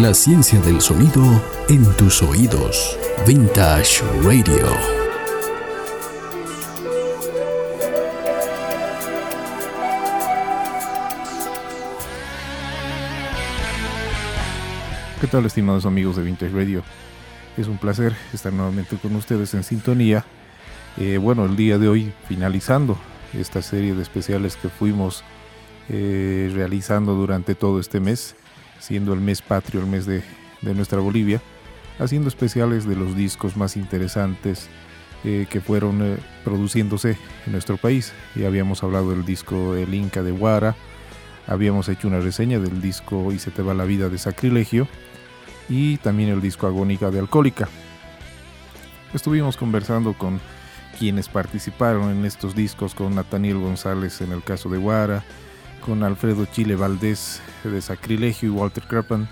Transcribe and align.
La 0.00 0.14
ciencia 0.14 0.58
del 0.58 0.80
sonido 0.80 1.22
en 1.68 1.84
tus 1.98 2.22
oídos. 2.22 2.98
Vintage 3.26 4.02
Radio. 4.22 4.66
¿Qué 15.20 15.26
tal 15.26 15.44
estimados 15.44 15.84
amigos 15.84 16.16
de 16.16 16.22
Vintage 16.22 16.52
Radio? 16.52 16.82
Es 17.58 17.66
un 17.66 17.76
placer 17.76 18.16
estar 18.32 18.50
nuevamente 18.50 18.96
con 18.96 19.14
ustedes 19.14 19.52
en 19.52 19.62
sintonía. 19.62 20.24
Eh, 20.96 21.18
bueno, 21.18 21.44
el 21.44 21.54
día 21.54 21.76
de 21.76 21.88
hoy 21.88 22.14
finalizando 22.28 22.96
esta 23.34 23.60
serie 23.60 23.94
de 23.94 24.00
especiales 24.00 24.56
que 24.56 24.70
fuimos 24.70 25.22
eh, 25.90 26.50
realizando 26.54 27.14
durante 27.14 27.54
todo 27.54 27.78
este 27.78 28.00
mes, 28.00 28.36
siendo 28.82 29.14
el 29.14 29.20
mes 29.20 29.42
patrio, 29.42 29.80
el 29.80 29.86
mes 29.86 30.06
de, 30.06 30.24
nuestra 30.60 30.98
Bolivia, 30.98 31.40
haciendo 32.00 32.28
especiales 32.28 32.84
de 32.84 32.96
los 32.96 33.16
discos 33.16 33.56
más 33.56 33.76
interesantes 33.76 34.68
eh, 35.24 35.46
que 35.48 35.60
fueron 35.60 36.02
eh, 36.02 36.16
produciéndose 36.44 37.16
en 37.46 37.52
nuestro 37.52 37.76
país. 37.76 38.12
Ya 38.34 38.48
habíamos 38.48 38.82
hablado 38.82 39.10
del 39.10 39.24
disco 39.24 39.76
El 39.76 39.94
Inca 39.94 40.24
de 40.24 40.32
Guara, 40.32 40.74
habíamos 41.46 41.88
hecho 41.88 42.08
una 42.08 42.20
reseña 42.20 42.60
del 42.60 42.80
disco 42.80 43.32
Y 43.32 43.38
se 43.38 43.50
te 43.50 43.62
va 43.62 43.74
la 43.74 43.84
vida 43.84 44.08
de 44.08 44.18
Sacrilegio 44.18 44.88
y 45.68 45.96
también 45.98 46.30
el 46.30 46.40
disco 46.40 46.66
Agónica 46.66 47.10
de 47.10 47.20
Alcohólica. 47.20 47.68
Estuvimos 49.14 49.56
conversando 49.56 50.14
con 50.14 50.40
quienes 50.98 51.28
participaron 51.28 52.10
en 52.10 52.24
estos 52.24 52.54
discos, 52.54 52.94
con 52.94 53.14
Nathaniel 53.14 53.58
González 53.58 54.20
en 54.22 54.32
el 54.32 54.42
caso 54.42 54.68
de 54.68 54.78
Guara, 54.78 55.24
con 55.84 56.02
Alfredo 56.02 56.46
Chile 56.46 56.76
Valdés 56.76 57.42
de 57.64 57.80
Sacrilegio 57.82 58.48
y 58.48 58.52
Walter 58.52 58.84
Krapan. 58.84 59.28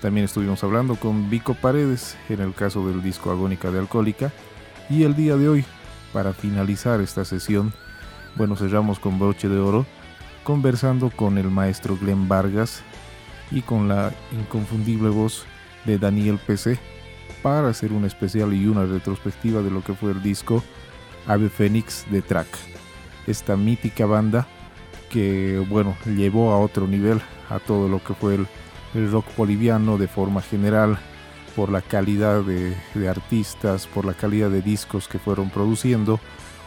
También 0.00 0.24
estuvimos 0.24 0.64
hablando 0.64 0.96
con 0.96 1.30
Vico 1.30 1.54
Paredes 1.54 2.16
en 2.28 2.40
el 2.40 2.54
caso 2.54 2.86
del 2.86 3.02
disco 3.02 3.30
Agónica 3.30 3.70
de 3.70 3.78
Alcohólica. 3.78 4.32
Y 4.88 5.04
el 5.04 5.14
día 5.14 5.36
de 5.36 5.48
hoy, 5.48 5.64
para 6.12 6.32
finalizar 6.32 7.00
esta 7.00 7.24
sesión, 7.24 7.72
bueno, 8.36 8.56
cerramos 8.56 8.98
con 8.98 9.18
broche 9.18 9.48
de 9.48 9.58
oro, 9.58 9.86
conversando 10.42 11.10
con 11.10 11.38
el 11.38 11.50
maestro 11.50 11.96
Glenn 11.96 12.28
Vargas 12.28 12.82
y 13.50 13.60
con 13.62 13.88
la 13.88 14.12
inconfundible 14.32 15.10
voz 15.10 15.44
de 15.84 15.98
Daniel 15.98 16.38
PC 16.44 16.78
para 17.42 17.68
hacer 17.68 17.92
un 17.92 18.04
especial 18.04 18.52
y 18.54 18.66
una 18.66 18.84
retrospectiva 18.84 19.62
de 19.62 19.70
lo 19.70 19.82
que 19.82 19.94
fue 19.94 20.12
el 20.12 20.22
disco 20.22 20.62
Ave 21.26 21.48
Fénix 21.48 22.10
de 22.10 22.22
Track. 22.22 22.48
Esta 23.26 23.56
mítica 23.56 24.06
banda 24.06 24.48
que 25.10 25.62
bueno, 25.68 25.96
llevó 26.06 26.52
a 26.52 26.58
otro 26.58 26.86
nivel 26.86 27.20
a 27.50 27.58
todo 27.58 27.88
lo 27.88 28.02
que 28.02 28.14
fue 28.14 28.36
el, 28.94 29.10
rock 29.10 29.26
boliviano 29.36 29.98
de 29.98 30.08
forma 30.08 30.40
general, 30.40 30.98
por 31.54 31.70
la 31.70 31.82
calidad 31.82 32.42
de, 32.42 32.74
artistas, 33.08 33.86
por 33.86 34.04
la 34.04 34.14
calidad 34.14 34.50
de 34.50 34.62
discos 34.62 35.06
que 35.06 35.18
fueron 35.18 35.50
produciendo, 35.50 36.18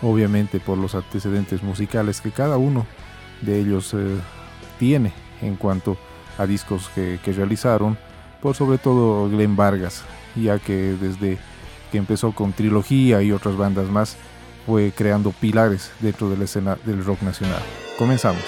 obviamente 0.01 0.59
por 0.59 0.77
los 0.77 0.93
antecedentes 0.93 1.63
musicales 1.63 2.21
que 2.21 2.31
cada 2.31 2.57
uno 2.57 2.85
de 3.41 3.59
ellos 3.59 3.93
eh, 3.93 4.17
tiene 4.77 5.11
en 5.41 5.55
cuanto 5.55 5.97
a 6.37 6.45
discos 6.45 6.89
que, 6.93 7.19
que 7.23 7.33
realizaron, 7.33 7.97
por 8.41 8.55
sobre 8.55 8.77
todo 8.77 9.29
Glenn 9.29 9.55
Vargas, 9.55 10.03
ya 10.35 10.59
que 10.59 10.95
desde 10.99 11.37
que 11.91 11.97
empezó 11.97 12.31
con 12.31 12.53
Trilogía 12.53 13.21
y 13.21 13.31
otras 13.31 13.55
bandas 13.55 13.89
más, 13.89 14.17
fue 14.65 14.91
creando 14.95 15.31
pilares 15.31 15.91
dentro 15.99 16.29
de 16.29 16.37
la 16.37 16.45
escena 16.45 16.77
del 16.85 17.03
rock 17.03 17.21
nacional. 17.21 17.61
Comenzamos. 17.97 18.43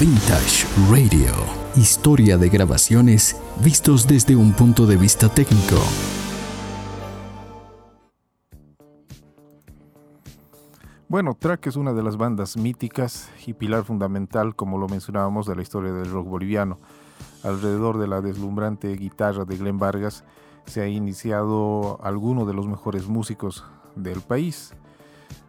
Vintage 0.00 0.66
Radio. 0.90 1.32
Historia 1.74 2.36
de 2.36 2.48
grabaciones 2.48 3.40
vistos 3.62 4.06
desde 4.06 4.36
un 4.36 4.52
punto 4.52 4.86
de 4.86 4.96
vista 4.96 5.28
técnico. 5.28 5.76
Bueno, 11.08 11.34
Track 11.38 11.68
es 11.68 11.76
una 11.76 11.92
de 11.92 12.02
las 12.02 12.16
bandas 12.16 12.56
míticas 12.56 13.30
y 13.46 13.52
pilar 13.52 13.84
fundamental, 13.84 14.56
como 14.56 14.76
lo 14.76 14.88
mencionábamos, 14.88 15.46
de 15.46 15.54
la 15.54 15.62
historia 15.62 15.92
del 15.92 16.10
rock 16.10 16.26
boliviano. 16.26 16.78
Alrededor 17.44 17.98
de 17.98 18.08
la 18.08 18.20
deslumbrante 18.20 18.94
guitarra 18.96 19.44
de 19.44 19.56
Glenn 19.56 19.78
Vargas 19.78 20.24
se 20.66 20.82
ha 20.82 20.88
iniciado 20.88 21.98
alguno 22.02 22.44
de 22.44 22.54
los 22.54 22.66
mejores 22.66 23.06
músicos 23.06 23.64
del 23.96 24.20
país. 24.20 24.74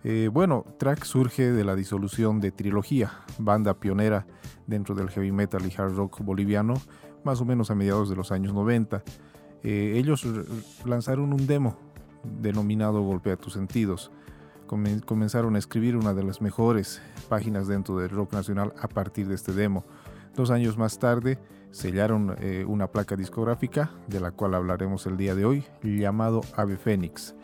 Eh, 0.03 0.29
bueno, 0.31 0.65
Track 0.77 1.03
surge 1.03 1.51
de 1.51 1.63
la 1.63 1.75
disolución 1.75 2.39
de 2.39 2.51
Trilogía, 2.51 3.11
banda 3.37 3.73
pionera 3.73 4.25
dentro 4.65 4.95
del 4.95 5.09
heavy 5.09 5.31
metal 5.31 5.65
y 5.65 5.73
hard 5.75 5.95
rock 5.95 6.21
boliviano, 6.21 6.75
más 7.23 7.41
o 7.41 7.45
menos 7.45 7.71
a 7.71 7.75
mediados 7.75 8.09
de 8.09 8.15
los 8.15 8.31
años 8.31 8.53
90. 8.53 9.03
Eh, 9.63 9.93
ellos 9.95 10.25
lanzaron 10.85 11.33
un 11.33 11.47
demo 11.47 11.77
denominado 12.23 13.01
Golpea 13.01 13.37
tus 13.37 13.53
sentidos. 13.53 14.11
comenzaron 14.65 15.55
a 15.55 15.59
escribir 15.59 15.95
una 15.95 16.13
de 16.13 16.23
las 16.23 16.41
mejores 16.41 17.01
páginas 17.29 17.67
dentro 17.67 17.97
del 17.97 18.09
rock 18.09 18.33
nacional 18.33 18.73
a 18.79 18.87
partir 18.87 19.27
de 19.27 19.35
este 19.35 19.53
demo. 19.53 19.85
Dos 20.35 20.51
años 20.51 20.77
más 20.77 20.99
tarde 20.99 21.39
sellaron 21.71 22.35
eh, 22.39 22.65
una 22.67 22.87
placa 22.87 23.15
discográfica, 23.15 23.91
de 24.07 24.19
la 24.19 24.31
cual 24.31 24.55
hablaremos 24.55 25.05
el 25.05 25.17
día 25.17 25.35
de 25.35 25.45
hoy, 25.45 25.65
llamado 25.83 26.41
Ave 26.55 26.77
Fénix, 26.77 27.35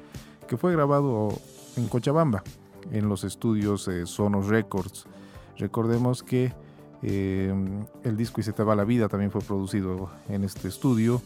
que 0.48 0.58
fue 0.58 0.72
grabado 0.72 1.30
en 1.76 1.88
Cochabamba, 1.88 2.44
en 2.92 3.10
los 3.10 3.24
estudios 3.24 3.88
eh, 3.88 4.06
Sonos 4.06 4.48
Records. 4.48 5.06
Recordemos 5.58 6.24
que 6.24 6.54
eh, 7.06 7.54
el 8.04 8.16
disco 8.16 8.40
Y 8.40 8.44
se 8.44 8.54
te 8.54 8.64
la 8.64 8.86
vida 8.86 9.10
también 9.10 9.30
fue 9.30 9.42
producido 9.42 10.10
en 10.30 10.44
este 10.44 10.70
estudio. 10.70 11.22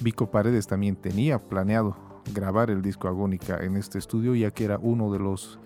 Vico 0.00 0.30
Paredes 0.30 0.66
también 0.66 0.94
tenía 0.94 1.38
planeado 1.40 1.96
grabar 2.32 2.70
el 2.70 2.82
disco 2.82 3.08
Agónica 3.08 3.58
en 3.62 3.76
este 3.76 3.98
estudio, 3.98 4.34
ya 4.34 4.50
que 4.50 4.64
era 4.64 4.78
uno 4.78 5.12
de 5.12 5.18
los 5.18 5.58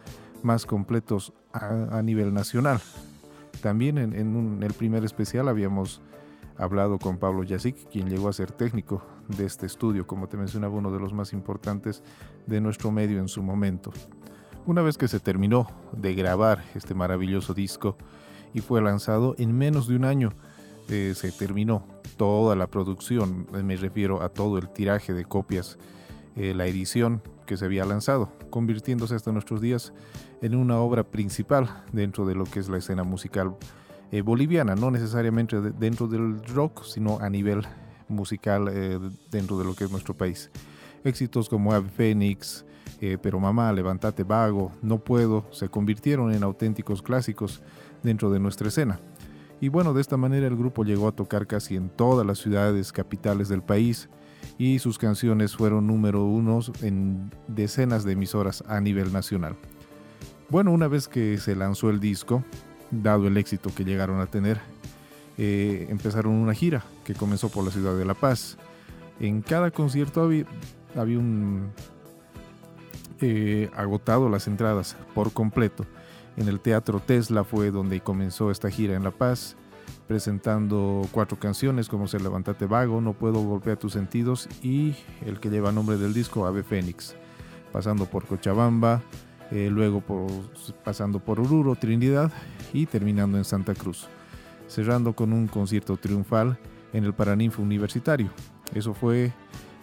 más 0.43 0.65
completos 0.65 1.33
a, 1.53 2.01
nivel 2.03 2.33
nacional. 2.33 2.81
También 3.61 3.99
en, 3.99 4.63
el 4.63 4.73
primer 4.73 5.05
especial 5.05 5.49
habíamos 5.49 6.01
hablado 6.57 6.99
con 6.99 7.19
Pablo 7.19 7.43
Yacic, 7.43 7.89
quien 7.91 8.09
llegó 8.09 8.29
a 8.29 8.33
ser 8.33 8.53
técnico 8.53 9.03
de 9.29 9.47
este 9.47 9.67
estudio, 9.67 10.07
como 10.07 10.29
te 10.29 10.37
mencionaba, 10.37 10.75
uno 10.75 10.91
de 10.91 11.01
los 11.01 11.13
más 11.13 11.33
importantes 11.33 12.03
de 12.47 12.61
nuestro 12.61 12.91
medio 12.91 13.19
en 13.19 13.29
su 13.29 13.43
momento. 13.43 13.93
Una 14.67 14.83
vez 14.83 14.99
que 14.99 15.09
se 15.09 15.21
terminó 15.21 15.69
de 15.93 16.15
grabar 16.15 16.63
este 16.75 16.95
maravilloso 16.95 17.55
disco 17.55 17.97
y 18.53 18.61
fue 18.61 18.83
lanzado 18.83 19.35
en 19.39 19.57
menos 19.57 19.89
de 19.89 19.97
un 19.97 20.05
año, 20.05 20.33
eh, 20.89 21.15
se 21.15 21.33
terminó 21.33 21.85
toda 22.17 22.57
la 22.57 22.67
producción, 22.67 23.47
me 23.65 23.77
refiero 23.77 24.23
a 24.23 24.29
todo 24.29 24.59
el 24.59 24.69
tiraje 24.69 25.15
de 25.15 25.25
copias, 25.25 25.79
eh, 26.37 26.53
la 26.55 26.67
edición 26.67 27.23
que 27.47 27.57
se 27.57 27.65
había 27.65 27.85
lanzado, 27.85 28.33
convirtiéndose 28.51 29.15
hasta 29.15 29.33
nuestros 29.33 29.61
días 29.61 29.93
en 30.43 30.55
una 30.55 30.79
obra 30.79 31.05
principal 31.05 31.85
dentro 31.93 32.27
de 32.27 32.35
lo 32.35 32.45
que 32.45 32.61
es 32.61 32.69
la 32.69 32.79
escena 32.79 33.03
musical 33.03 33.57
eh, 34.13 34.23
boliviana, 34.23 34.75
no 34.75 34.91
necesariamente 34.91 35.61
dentro 35.61 36.07
del 36.07 36.45
rock, 36.45 36.85
sino 36.85 37.19
a 37.21 37.31
nivel 37.31 37.63
musical 38.09 38.65
dentro 39.31 39.57
de 39.57 39.65
lo 39.65 39.75
que 39.75 39.85
es 39.85 39.91
nuestro 39.91 40.15
país. 40.15 40.51
Éxitos 41.05 41.49
como 41.49 41.73
Ave 41.73 41.89
Phoenix, 41.89 42.65
eh, 43.01 43.17
pero 43.21 43.41
mamá, 43.41 43.73
levántate 43.73 44.25
vago, 44.25 44.73
no 44.83 44.99
puedo, 44.99 45.47
se 45.51 45.69
convirtieron 45.69 46.33
en 46.33 46.43
auténticos 46.43 47.03
clásicos 47.03 47.63
dentro 48.03 48.31
de 48.31 48.41
nuestra 48.41 48.69
escena. 48.69 49.01
Y 49.61 49.69
bueno, 49.69 49.93
de 49.93 50.01
esta 50.01 50.17
manera 50.17 50.47
el 50.47 50.57
grupo 50.57 50.85
llegó 50.85 51.09
a 51.09 51.13
tocar 51.13 51.47
casi 51.47 51.77
en 51.77 51.91
todas 51.91 52.27
las 52.27 52.39
ciudades 52.39 52.93
capitales 52.93 53.49
del 53.49 53.63
país 53.63 54.09
y 54.59 54.79
sus 54.79 54.99
canciones 54.99 55.57
fueron 55.57 55.87
número 55.87 56.25
uno 56.25 56.61
en 56.83 57.31
decenas 57.49 58.05
de 58.05 58.13
emisoras 58.13 58.65
a 58.69 58.81
nivel 58.81 59.13
nacional. 59.13 59.57
Bueno, 60.49 60.73
una 60.73 60.89
vez 60.89 61.09
que 61.09 61.39
se 61.39 61.55
lanzó 61.55 61.91
el 61.91 62.01
disco, 62.01 62.43
dado 62.91 63.27
el 63.27 63.37
éxito 63.37 63.71
que 63.75 63.85
llegaron 63.85 64.21
a 64.21 64.27
tener, 64.27 64.61
eh, 65.39 65.87
empezaron 65.91 66.35
una 66.35 66.55
gira 66.55 66.85
que 67.05 67.15
comenzó 67.15 67.49
por 67.49 67.65
la 67.65 67.71
ciudad 67.71 67.97
de 67.97 68.05
La 68.05 68.15
Paz. 68.15 68.59
En 69.21 69.43
cada 69.43 69.71
concierto 69.71 70.23
había 70.97 71.19
un 71.19 71.71
eh, 73.21 73.71
agotado 73.77 74.29
las 74.29 74.47
entradas 74.47 74.97
por 75.15 75.33
completo. 75.33 75.87
En 76.37 76.49
el 76.49 76.61
Teatro 76.61 77.01
Tesla 77.01 77.45
fue 77.45 77.71
donde 77.71 78.01
comenzó 78.01 78.51
esta 78.51 78.71
gira 78.71 78.95
en 78.95 79.05
La 79.05 79.11
Paz, 79.11 79.57
presentando 80.09 81.07
cuatro 81.13 81.39
canciones 81.39 81.89
como 81.89 82.09
Se 82.09 82.19
Levantate 82.19 82.67
Vago, 82.67 83.01
No 83.01 83.13
Puedo 83.13 83.43
Golpear 83.43 83.77
Tus 83.77 83.93
Sentidos 83.93 84.49
y 84.63 84.95
el 85.25 85.39
que 85.39 85.51
lleva 85.51 85.73
nombre 85.73 85.99
del 85.99 86.15
disco 86.15 86.47
Ave 86.47 86.63
Fénix, 86.63 87.15
pasando 87.73 88.07
por 88.07 88.25
Cochabamba, 88.25 89.03
eh, 89.51 89.69
luego 89.71 90.03
pasando 90.85 91.19
por 91.19 91.41
Oruro, 91.41 91.75
Trinidad 91.75 92.33
y 92.73 92.87
terminando 92.87 93.37
en 93.37 93.45
Santa 93.45 93.75
Cruz, 93.75 94.09
cerrando 94.67 95.13
con 95.13 95.33
un 95.33 95.47
concierto 95.47 95.97
triunfal 95.97 96.57
en 96.93 97.05
el 97.05 97.13
Paraninfo 97.13 97.61
Universitario. 97.61 98.31
Eso 98.75 98.95
fue 98.95 99.33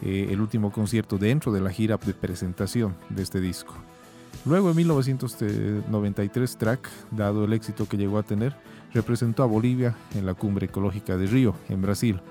eh, 0.01 0.27
el 0.29 0.41
último 0.41 0.71
concierto 0.71 1.17
dentro 1.17 1.51
de 1.51 1.61
la 1.61 1.71
gira 1.71 1.97
de 1.97 2.13
presentación 2.13 2.95
de 3.09 3.23
este 3.23 3.39
disco. 3.41 3.73
Luego 4.45 4.69
en 4.69 4.77
1993 4.77 6.57
Track, 6.57 6.89
dado 7.11 7.45
el 7.45 7.53
éxito 7.53 7.87
que 7.87 7.97
llegó 7.97 8.17
a 8.17 8.23
tener, 8.23 8.55
representó 8.93 9.43
a 9.43 9.47
Bolivia 9.47 9.95
en 10.15 10.25
la 10.25 10.33
cumbre 10.33 10.67
ecológica 10.67 11.17
de 11.17 11.27
Río, 11.27 11.55
en 11.69 11.81
Brasil, 11.81 12.21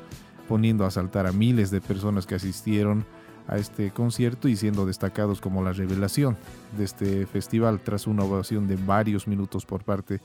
poniendo 0.48 0.84
a 0.84 0.90
saltar 0.90 1.26
a 1.26 1.32
miles 1.32 1.70
de 1.70 1.80
personas 1.80 2.26
que 2.26 2.36
asistieron 2.36 3.04
a 3.48 3.58
este 3.58 3.90
concierto 3.90 4.48
y 4.48 4.56
siendo 4.56 4.86
destacados 4.86 5.40
como 5.40 5.62
la 5.62 5.72
revelación 5.72 6.36
de 6.76 6.84
este 6.84 7.26
festival 7.26 7.80
tras 7.80 8.06
una 8.06 8.24
ovación 8.24 8.66
de 8.66 8.76
varios 8.76 9.28
minutos 9.28 9.64
por 9.64 9.84
parte 9.84 10.20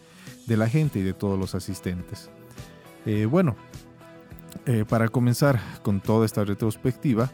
de 0.48 0.58
la 0.58 0.68
gente 0.68 1.00
y 1.00 1.04
de 1.04 1.14
todos 1.14 1.38
los 1.38 1.54
asistentes. 1.54 2.30
Eh, 3.06 3.26
bueno, 3.26 3.56
eh, 4.65 4.86
para 4.88 5.07
comenzar 5.07 5.59
con 5.83 6.01
toda 6.01 6.25
esta 6.25 6.44
retrospectiva, 6.44 7.31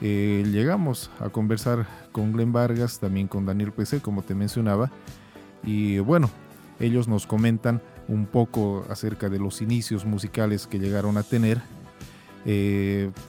eh, 0.00 0.44
llegamos 0.50 1.10
a 1.20 1.28
conversar 1.28 1.86
con 2.12 2.32
Glenn 2.32 2.52
Vargas, 2.52 2.98
también 2.98 3.28
con 3.28 3.46
Daniel 3.46 3.72
PC, 3.72 4.00
como 4.00 4.22
te 4.22 4.34
mencionaba, 4.34 4.90
y 5.62 5.98
bueno, 5.98 6.30
ellos 6.78 7.08
nos 7.08 7.26
comentan 7.26 7.82
un 8.08 8.26
poco 8.26 8.84
acerca 8.88 9.28
de 9.28 9.38
los 9.38 9.60
inicios 9.60 10.04
musicales 10.04 10.66
que 10.66 10.78
llegaron 10.78 11.16
a 11.16 11.22
tener, 11.22 11.60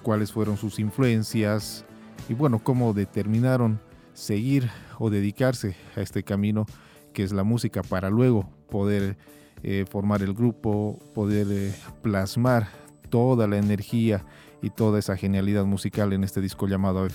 cuáles 0.03 0.31
fueron 0.31 0.55
sus 0.55 0.79
influencias, 0.79 1.83
y 2.29 2.33
bueno, 2.33 2.59
cómo 2.59 2.93
determinaron 2.93 3.79
seguir 4.13 4.69
o 4.99 5.09
dedicarse 5.09 5.75
a 5.95 6.01
este 6.01 6.23
camino 6.23 6.65
que 7.13 7.23
es 7.23 7.31
la 7.31 7.43
música 7.43 7.81
para 7.83 8.09
luego 8.09 8.49
poder 8.69 9.17
eh, 9.63 9.85
formar 9.89 10.21
el 10.21 10.33
grupo, 10.33 10.97
poder 11.13 11.47
eh, 11.49 11.73
plasmar 12.01 12.67
toda 13.11 13.47
la 13.47 13.57
energía 13.57 14.25
y 14.63 14.71
toda 14.71 14.97
esa 14.97 15.15
genialidad 15.15 15.65
musical 15.65 16.13
en 16.13 16.23
este 16.23 16.41
disco 16.41 16.67
llamado 16.67 16.97
Ave. 16.97 17.11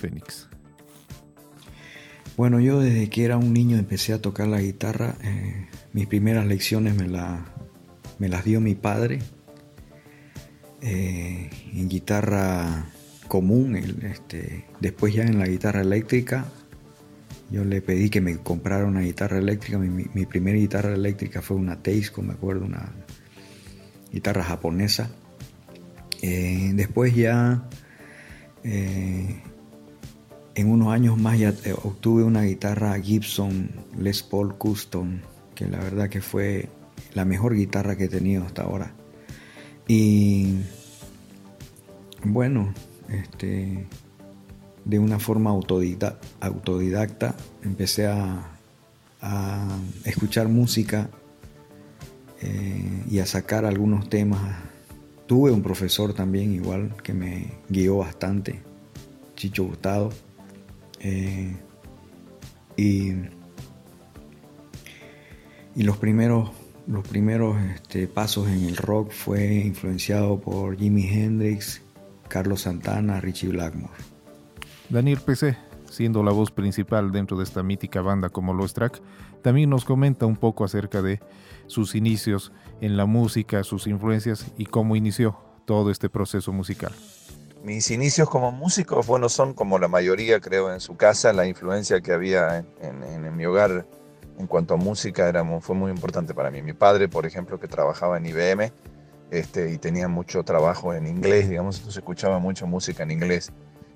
Bueno, 2.37 2.61
yo 2.61 2.79
desde 2.79 3.11
que 3.11 3.25
era 3.25 3.37
un 3.37 3.53
niño 3.53 3.77
empecé 3.77 4.13
a 4.13 4.23
tocar 4.23 4.47
la 4.47 4.61
guitarra. 4.61 5.17
Eh, 5.25 5.67
mis 5.93 6.07
primeras 6.07 6.47
lecciones 6.47 6.95
me, 6.95 7.09
la, 7.09 7.45
las 8.21 8.45
dio 8.45 8.61
mi 8.61 8.77
padre. 8.77 9.19
en 10.81 11.89
guitarra 11.89 12.87
común. 13.27 13.77
Este, 13.77 14.67
después 14.81 15.15
ya 15.15 15.25
en 15.25 15.39
la 15.39 15.47
guitarra 15.47 15.81
eléctrica, 15.81 16.47
yo 17.51 17.65
le 17.65 17.81
pedí 17.81 18.11
que 18.11 18.21
me 18.21 18.39
comprara 18.39 18.87
una 18.87 19.01
guitarra 19.01 19.39
eléctrica. 19.39 19.79
Mi, 19.79 20.27
primera 20.27 20.59
guitarra 20.59 20.95
eléctrica 20.95 21.43
fue 21.43 21.57
una 21.57 21.83
Teisco, 21.83 22.23
me 22.23 22.33
acuerdo, 22.33 22.65
una 22.65 22.93
guitarra 24.13 24.43
japonesa. 24.43 25.11
Eh, 26.23 26.73
después 26.75 27.15
ya, 27.15 27.69
eh, 28.65 29.43
en 30.55 30.71
unos 30.71 30.93
años 30.93 31.19
más, 31.19 31.39
ya 31.39 31.51
eh, 31.65 31.75
obtuve 31.83 32.25
una 32.25 32.43
guitarra 32.43 32.99
Gibson 33.01 33.71
Les 33.99 34.23
Paul 34.23 34.57
Custom, 34.57 35.21
que 35.55 35.67
la 35.67 35.79
verdad 35.79 36.09
que 36.09 36.21
fue 36.21 36.69
la 37.15 37.25
mejor 37.25 37.55
guitarra 37.55 37.97
que 37.97 38.05
he 38.05 38.09
tenido 38.09 38.45
hasta 38.45 38.63
ahora. 38.63 38.93
Y 39.89 40.55
bueno, 42.25 42.73
este, 43.09 43.87
de 44.85 44.99
una 44.99 45.19
forma 45.19 45.51
autodidacta, 45.51 47.37
empecé 47.63 48.07
a, 48.07 48.53
escuchar 50.05 50.47
música 50.47 51.11
y 53.11 53.19
a 53.19 53.27
sacar 53.27 53.65
algunos 53.65 54.09
temas. 54.09 54.57
Tuve 55.27 55.51
un 55.51 55.63
profesor 55.63 56.15
también 56.15 56.53
igual 56.55 56.95
que 57.03 57.13
me 57.13 57.53
guió 57.69 57.99
bastante, 57.99 58.63
Chicho 59.35 59.65
Gustavo. 59.65 60.11
Eh, 61.01 61.57
y, 62.77 63.13
los 65.75 65.97
primeros, 65.97 66.51
los 66.87 67.07
primeros 67.07 67.57
este, 67.75 68.07
pasos 68.07 68.49
en 68.49 68.65
el 68.65 68.77
rock 68.77 69.11
fue 69.11 69.55
influenciado 69.55 70.39
por 70.39 70.77
Jimi 70.77 71.09
Hendrix, 71.09 71.83
Carlos 72.29 72.63
Santana, 72.63 73.21
Richie 73.21 73.49
Blackmore. 73.49 73.95
Daniel 74.89 75.19
PC, 75.19 75.57
siendo 75.91 76.23
la 76.23 76.31
voz 76.31 76.53
principal 76.53 77.11
dentro 77.11 77.37
de 77.37 77.45
esta 77.45 77.65
mítica 77.65 78.01
banda 78.01 78.29
como 78.29 78.55
Los 78.55 78.75
Track, 78.75 79.01
también 79.43 79.71
nos 79.71 79.85
comenta 79.85 80.25
un 80.27 80.37
poco 80.37 80.65
acerca 80.65 81.03
de 81.03 81.21
sus 81.67 81.95
inicios 81.95 82.53
en 82.81 82.97
la 82.97 83.07
música, 83.07 83.63
sus 83.65 83.87
influencias 83.87 84.47
y 84.57 84.67
cómo 84.67 84.97
inició 84.97 85.39
todo 85.65 85.91
este 85.91 86.09
proceso 86.09 86.53
musical. 86.53 86.93
Mis 87.63 87.91
inicios 87.91 88.31
como 88.31 88.53
músico, 88.53 89.03
bueno, 89.03 89.29
son 89.29 89.53
como 89.53 89.79
la 89.79 89.89
mayoría, 89.89 90.41
creo, 90.41 90.73
en 90.73 90.81
su 90.81 90.97
casa. 90.97 91.33
La 91.33 91.47
influencia 91.47 92.01
que 92.01 92.13
había 92.13 92.65
en, 92.81 93.37
mi 93.37 93.45
hogar 93.45 93.87
en 94.39 94.47
cuanto 94.47 94.75
a 94.75 94.77
música 94.77 95.29
era, 95.29 95.45
fue 95.61 95.75
muy 95.75 95.91
importante 95.91 96.33
para 96.33 96.51
mí. 96.51 96.63
Mi 96.63 96.75
padre, 96.75 97.09
por 97.09 97.27
ejemplo, 97.27 97.59
que 97.59 97.67
trabajaba 97.67 98.19
en 98.19 98.27
IBM, 98.27 98.73
este, 99.31 99.73
y 99.73 99.79
tenía 99.79 100.07
mucho 100.07 100.45
trabajo 100.45 100.95
en 100.95 101.07
inglés, 101.07 101.49
digamos, 101.49 101.77
entonces 101.79 101.99
escuchaba 101.99 102.39
mucha 102.39 102.67
música 102.67 103.03
en 103.03 103.11
inglés. 103.11 103.51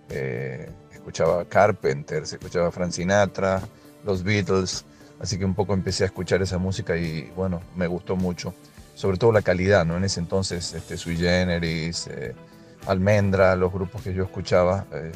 Eh, 0.09 0.69
escuchaba 0.93 1.45
Carpenter, 1.45 2.27
se 2.27 2.37
escuchaba 2.37 2.73
Frank 2.73 2.91
Sinatra, 2.91 3.63
los 4.05 4.25
Beatles, 4.25 4.85
así 5.21 5.39
que 5.39 5.45
un 5.45 5.55
poco 5.55 5.75
empecé 5.75 6.05
a 6.05 6.07
escuchar 6.07 6.43
esa 6.43 6.59
música 6.59 6.97
y 6.97 7.31
bueno, 7.37 7.61
me 7.77 7.87
gustó 7.87 8.17
mucho, 8.17 8.55
sobre 8.95 9.19
todo 9.19 9.33
la 9.33 9.43
calidad, 9.43 9.85
¿no? 9.85 9.97
En 9.97 10.05
ese 10.05 10.21
entonces, 10.21 10.73
este, 10.73 10.97
Sui 10.97 11.17
Generis, 11.17 12.07
eh, 12.09 12.35
Almendra, 12.87 13.55
los 13.57 13.73
grupos 13.73 14.03
que 14.03 14.15
yo 14.15 14.25
escuchaba, 14.25 14.87
eh, 14.93 15.13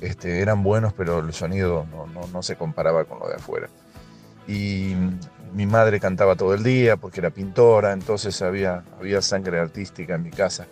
este, 0.00 0.40
eran 0.40 0.62
buenos, 0.62 0.92
pero 0.92 1.20
el 1.20 1.32
sonido 1.32 1.86
no, 1.90 2.06
no, 2.06 2.26
no 2.26 2.42
se 2.42 2.56
comparaba 2.56 3.04
con 3.04 3.20
lo 3.20 3.28
de 3.28 3.36
afuera. 3.36 3.68
Y 4.48 4.94
mi 5.54 5.66
madre 5.66 6.00
cantaba 6.00 6.34
todo 6.34 6.54
el 6.54 6.64
día 6.64 6.96
porque 6.96 7.20
era 7.20 7.30
pintora, 7.30 7.92
entonces 7.92 8.42
había, 8.42 8.82
había 8.98 9.22
sangre 9.22 9.60
artística 9.60 10.16
en 10.16 10.24
mi 10.24 10.30
casa. 10.30 10.66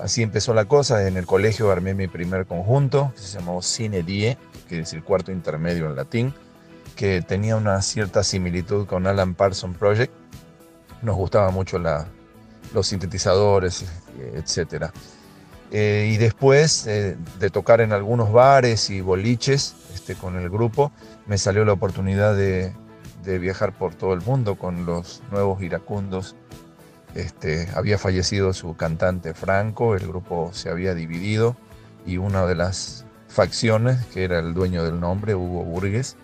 Así 0.00 0.22
empezó 0.22 0.54
la 0.54 0.66
cosa, 0.66 1.08
en 1.08 1.16
el 1.16 1.26
colegio 1.26 1.72
armé 1.72 1.94
mi 1.94 2.06
primer 2.06 2.46
conjunto, 2.46 3.12
que 3.14 3.22
se 3.22 3.38
llamó 3.38 3.62
Cine 3.62 4.02
Die, 4.02 4.36
que 4.68 4.80
es 4.80 4.92
el 4.92 5.02
cuarto 5.02 5.32
intermedio 5.32 5.86
en 5.86 5.96
latín, 5.96 6.34
que 6.96 7.22
tenía 7.22 7.54
una 7.56 7.80
cierta 7.82 8.24
similitud 8.24 8.86
con 8.86 9.06
Alan 9.06 9.34
Parsons 9.34 9.76
Project. 9.76 10.12
Nos 11.02 11.14
gustaba 11.14 11.50
mucho 11.50 11.78
los 11.78 12.86
sintetizadores, 12.86 13.84
etc. 14.34 14.86
Eh, 15.70 16.10
y 16.12 16.16
después 16.16 16.86
eh, 16.86 17.16
de 17.38 17.50
tocar 17.50 17.80
en 17.80 17.92
algunos 17.92 18.32
bares 18.32 18.88
y 18.90 19.02
boliches 19.02 19.76
este, 19.94 20.14
con 20.14 20.36
el 20.36 20.48
grupo, 20.48 20.90
me 21.26 21.38
salió 21.38 21.64
la 21.64 21.74
oportunidad 21.74 22.34
de, 22.34 22.72
de 23.24 23.38
viajar 23.38 23.76
por 23.76 23.94
todo 23.94 24.14
el 24.14 24.22
mundo 24.22 24.56
con 24.56 24.86
los 24.86 25.22
nuevos 25.30 25.62
iracundos. 25.62 26.34
Este, 27.14 27.68
había 27.74 27.98
fallecido 27.98 28.52
su 28.52 28.76
cantante 28.76 29.34
Franco, 29.34 29.94
el 29.94 30.06
grupo 30.06 30.50
se 30.52 30.70
había 30.70 30.94
dividido 30.94 31.56
y 32.04 32.18
una 32.18 32.46
de 32.46 32.54
las 32.54 33.04
facciones, 33.28 34.04
que 34.06 34.24
era 34.24 34.38
el 34.38 34.54
dueño 34.54 34.84
del 34.84 35.00
nombre, 35.00 35.34
Hugo 35.34 35.64
Burgues, 35.64 36.16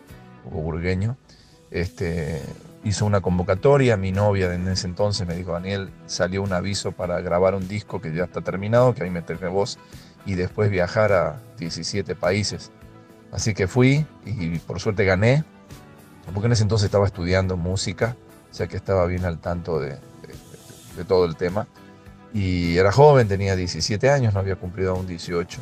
Burgueño, 0.50 1.16
este, 1.70 2.42
hizo 2.84 3.06
una 3.06 3.20
convocatoria. 3.20 3.96
Mi 3.96 4.12
novia 4.12 4.52
en 4.52 4.68
ese 4.68 4.86
entonces 4.86 5.26
me 5.26 5.34
dijo, 5.34 5.52
Daniel, 5.52 5.90
salió 6.06 6.42
un 6.42 6.52
aviso 6.52 6.92
para 6.92 7.20
grabar 7.20 7.54
un 7.54 7.68
disco 7.68 8.00
que 8.00 8.14
ya 8.14 8.24
está 8.24 8.40
terminado, 8.40 8.94
que 8.94 9.04
ahí 9.04 9.10
meterme 9.10 9.48
voz 9.48 9.78
y 10.26 10.34
después 10.34 10.70
viajar 10.70 11.12
a 11.12 11.40
17 11.58 12.14
países. 12.14 12.70
Así 13.32 13.54
que 13.54 13.66
fui 13.66 14.06
y 14.26 14.58
por 14.58 14.78
suerte 14.78 15.04
gané 15.04 15.44
porque 16.32 16.46
en 16.46 16.52
ese 16.52 16.62
entonces 16.62 16.86
estaba 16.86 17.06
estudiando 17.06 17.56
música, 17.56 18.16
o 18.50 18.54
sea 18.54 18.66
que 18.68 18.76
estaba 18.76 19.06
bien 19.06 19.24
al 19.24 19.38
tanto 19.38 19.80
de, 19.80 19.98
todo 21.06 21.24
el 21.24 21.36
tema. 21.36 21.66
Y 22.32 22.76
era 22.76 22.92
joven, 22.92 23.28
tenía 23.28 23.56
17 23.56 24.08
años, 24.08 24.32
no 24.32 24.40
había 24.40 24.56
cumplido 24.56 24.92
aún 24.92 25.06
18. 25.06 25.60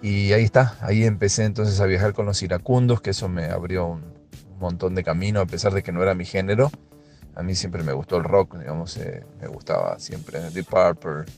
Y 0.00 0.32
ahí 0.32 0.44
está, 0.44 0.76
ahí 0.80 1.04
empecé 1.04 1.44
entonces 1.44 1.80
a 1.80 1.86
viajar 1.86 2.12
con 2.12 2.26
los 2.26 2.42
iracundos, 2.42 3.00
que 3.00 3.10
eso 3.10 3.28
me 3.28 3.46
abrió 3.46 3.86
un, 3.86 4.16
montón 4.60 4.96
de 4.96 5.04
camino, 5.04 5.40
a 5.40 5.46
pesar 5.46 5.72
de 5.72 5.84
que 5.84 5.92
no 5.92 6.02
era 6.02 6.14
mi 6.14 6.24
género. 6.24 6.70
A 7.36 7.42
mí 7.44 7.54
siempre 7.54 7.84
me 7.84 7.92
gustó 7.92 8.16
el 8.16 8.24
rock, 8.24 8.58
digamos, 8.58 8.96
eh, 8.96 9.24
me 9.40 9.46
gustaba 9.46 9.98
siempre 10.00 10.50
Deep 10.50 10.66
Purple, 10.66 11.32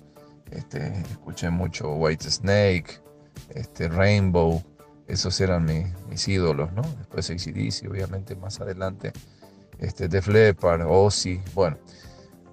este, 0.50 1.00
escuché 1.10 1.50
mucho 1.50 1.94
White 1.96 2.30
Snake, 2.30 3.02
este, 3.50 3.88
Rainbow, 3.88 4.62
esos 5.06 5.38
eran 5.40 5.66
mis 6.08 6.28
ídolos, 6.28 6.72
¿no? 6.72 6.82
Después 6.96 7.28
ACDC, 7.30 7.90
obviamente 7.90 8.36
más 8.36 8.60
adelante, 8.60 9.12
este, 9.78 10.08
Def 10.08 10.28
Leppard, 10.28 10.86
Ozzy, 10.88 11.40
bueno, 11.54 11.76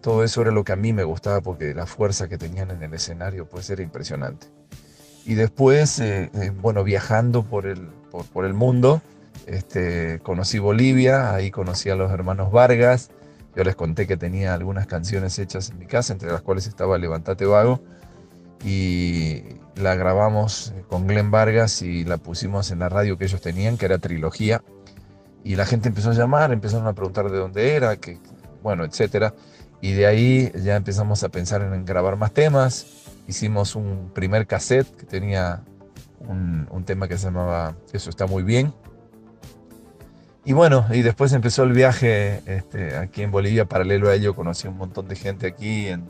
todo 0.01 0.23
eso 0.23 0.41
era 0.41 0.51
lo 0.51 0.63
que 0.63 0.73
a 0.73 0.77
mí 0.77 0.91
me 0.91 1.03
gustaba 1.03 1.41
porque 1.41 1.73
la 1.73 1.85
fuerza 1.85 2.27
que 2.27 2.37
tenían 2.37 2.71
en 2.71 2.83
el 2.83 2.93
escenario 2.93 3.47
pues 3.47 3.69
era 3.69 3.81
impresionante. 3.81 4.47
Y 5.27 5.35
después, 5.35 5.99
eh, 5.99 6.31
eh, 6.33 6.51
bueno, 6.61 6.85
viajando 6.85 7.43
por 7.43 7.67
el, 7.67 7.89
por, 8.31 8.45
el 8.45 8.53
mundo, 8.53 9.01
este, 9.45 10.19
conocí 10.23 10.57
Bolivia, 10.57 11.35
ahí 11.35 11.51
conocí 11.51 11.89
a 11.89 11.95
los 11.95 12.09
hermanos 12.13 12.49
Vargas, 12.49 13.11
yo 13.53 13.65
les 13.65 13.75
conté 13.75 14.07
que 14.07 14.15
tenía 14.15 14.53
algunas 14.53 14.87
canciones 14.87 15.37
hechas 15.37 15.69
en 15.69 15.79
mi 15.79 15.85
casa, 15.85 16.13
entre 16.13 16.31
las 16.31 16.41
cuales 16.41 16.65
estaba 16.65 16.97
Levantate 16.97 17.45
Vago, 17.45 17.81
y 18.63 19.43
la 19.75 19.95
grabamos 19.95 20.73
con 20.87 21.07
Glenn 21.07 21.29
Vargas 21.29 21.81
y 21.81 22.05
la 22.05 22.17
pusimos 22.17 22.71
en 22.71 22.79
la 22.79 22.87
radio 22.87 23.17
que 23.17 23.25
ellos 23.25 23.41
tenían, 23.41 23.75
que 23.77 23.85
era 23.85 23.97
trilogía. 23.97 24.63
Y 25.43 25.57
la 25.57 25.65
gente 25.65 25.89
empezó 25.89 26.11
a 26.11 26.13
llamar, 26.13 26.53
empezaron 26.53 26.87
a 26.87 26.93
preguntar 26.93 27.29
de 27.29 27.37
dónde 27.37 27.75
era, 27.75 27.97
que, 27.97 28.17
bueno, 28.63 28.85
etcétera. 28.85 29.33
Y 29.81 29.91
de 29.91 30.07
ahí 30.07 30.51
ya 30.55 30.77
empezamos 30.77 31.21
a 31.23 31.29
pensar 31.29 31.61
en 31.61 31.83
grabar 31.83 32.15
más 32.15 32.31
temas. 32.31 33.06
Hicimos 33.27 33.75
un 33.75 34.11
primer 34.13 34.47
cassette 34.47 34.95
que 34.95 35.05
tenía 35.05 35.63
un, 36.19 36.83
tema 36.85 37.07
que 37.07 37.17
se 37.17 37.25
llamaba 37.25 37.75
Eso 37.91 38.09
está 38.09 38.27
muy 38.27 38.43
bien. 38.43 38.73
Y 40.45 40.53
bueno, 40.53 40.85
y 40.91 41.01
después 41.01 41.33
empezó 41.33 41.63
el 41.63 41.73
viaje 41.73 42.41
este, 42.45 42.95
aquí 42.95 43.21
en 43.23 43.31
Bolivia, 43.31 43.65
paralelo 43.65 44.09
a 44.09 44.15
ello 44.15 44.33
conocí 44.33 44.67
un 44.67 44.77
montón 44.77 45.07
de 45.09 45.17
gente 45.17 45.45
aquí, 45.45 45.87
en, 45.87 46.05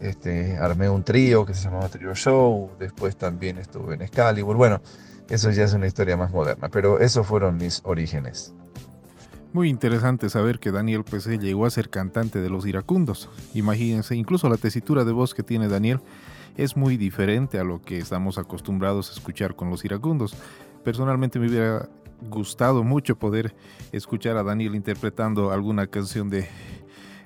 este, 0.00 0.56
armé 0.56 0.88
un 0.88 1.04
trío 1.04 1.44
que 1.44 1.52
se 1.52 1.64
llamaba 1.64 1.88
Trio 1.88 2.14
Show, 2.14 2.70
después 2.78 3.16
también 3.16 3.58
estuve 3.58 3.94
en 3.94 4.02
Excalibur, 4.02 4.56
bueno, 4.56 4.80
eso 5.28 5.50
ya 5.50 5.64
es 5.64 5.74
una 5.74 5.86
historia 5.86 6.16
más 6.16 6.30
moderna, 6.30 6.70
pero 6.70 7.00
esos 7.00 7.26
fueron 7.26 7.58
mis 7.58 7.82
orígenes. 7.84 8.54
Muy 9.52 9.68
interesante 9.68 10.30
saber 10.30 10.60
que 10.60 10.70
Daniel 10.70 11.02
pues 11.02 11.26
llegó 11.26 11.66
a 11.66 11.70
ser 11.70 11.90
cantante 11.90 12.40
de 12.40 12.48
los 12.48 12.66
iracundos. 12.66 13.28
Imagínense, 13.52 14.14
incluso 14.14 14.48
la 14.48 14.56
tesitura 14.56 15.04
de 15.04 15.10
voz 15.10 15.34
que 15.34 15.42
tiene 15.42 15.66
Daniel 15.66 16.00
es 16.56 16.76
muy 16.76 16.96
diferente 16.96 17.58
a 17.58 17.64
lo 17.64 17.82
que 17.82 17.98
estamos 17.98 18.38
acostumbrados 18.38 19.10
a 19.10 19.14
escuchar 19.14 19.56
con 19.56 19.68
los 19.68 19.84
iracundos. 19.84 20.36
Personalmente 20.84 21.40
me 21.40 21.48
hubiera 21.48 21.88
gustado 22.28 22.84
mucho 22.84 23.18
poder 23.18 23.52
escuchar 23.90 24.36
a 24.36 24.44
Daniel 24.44 24.76
interpretando 24.76 25.50
alguna 25.50 25.88
canción 25.88 26.30
de, 26.30 26.46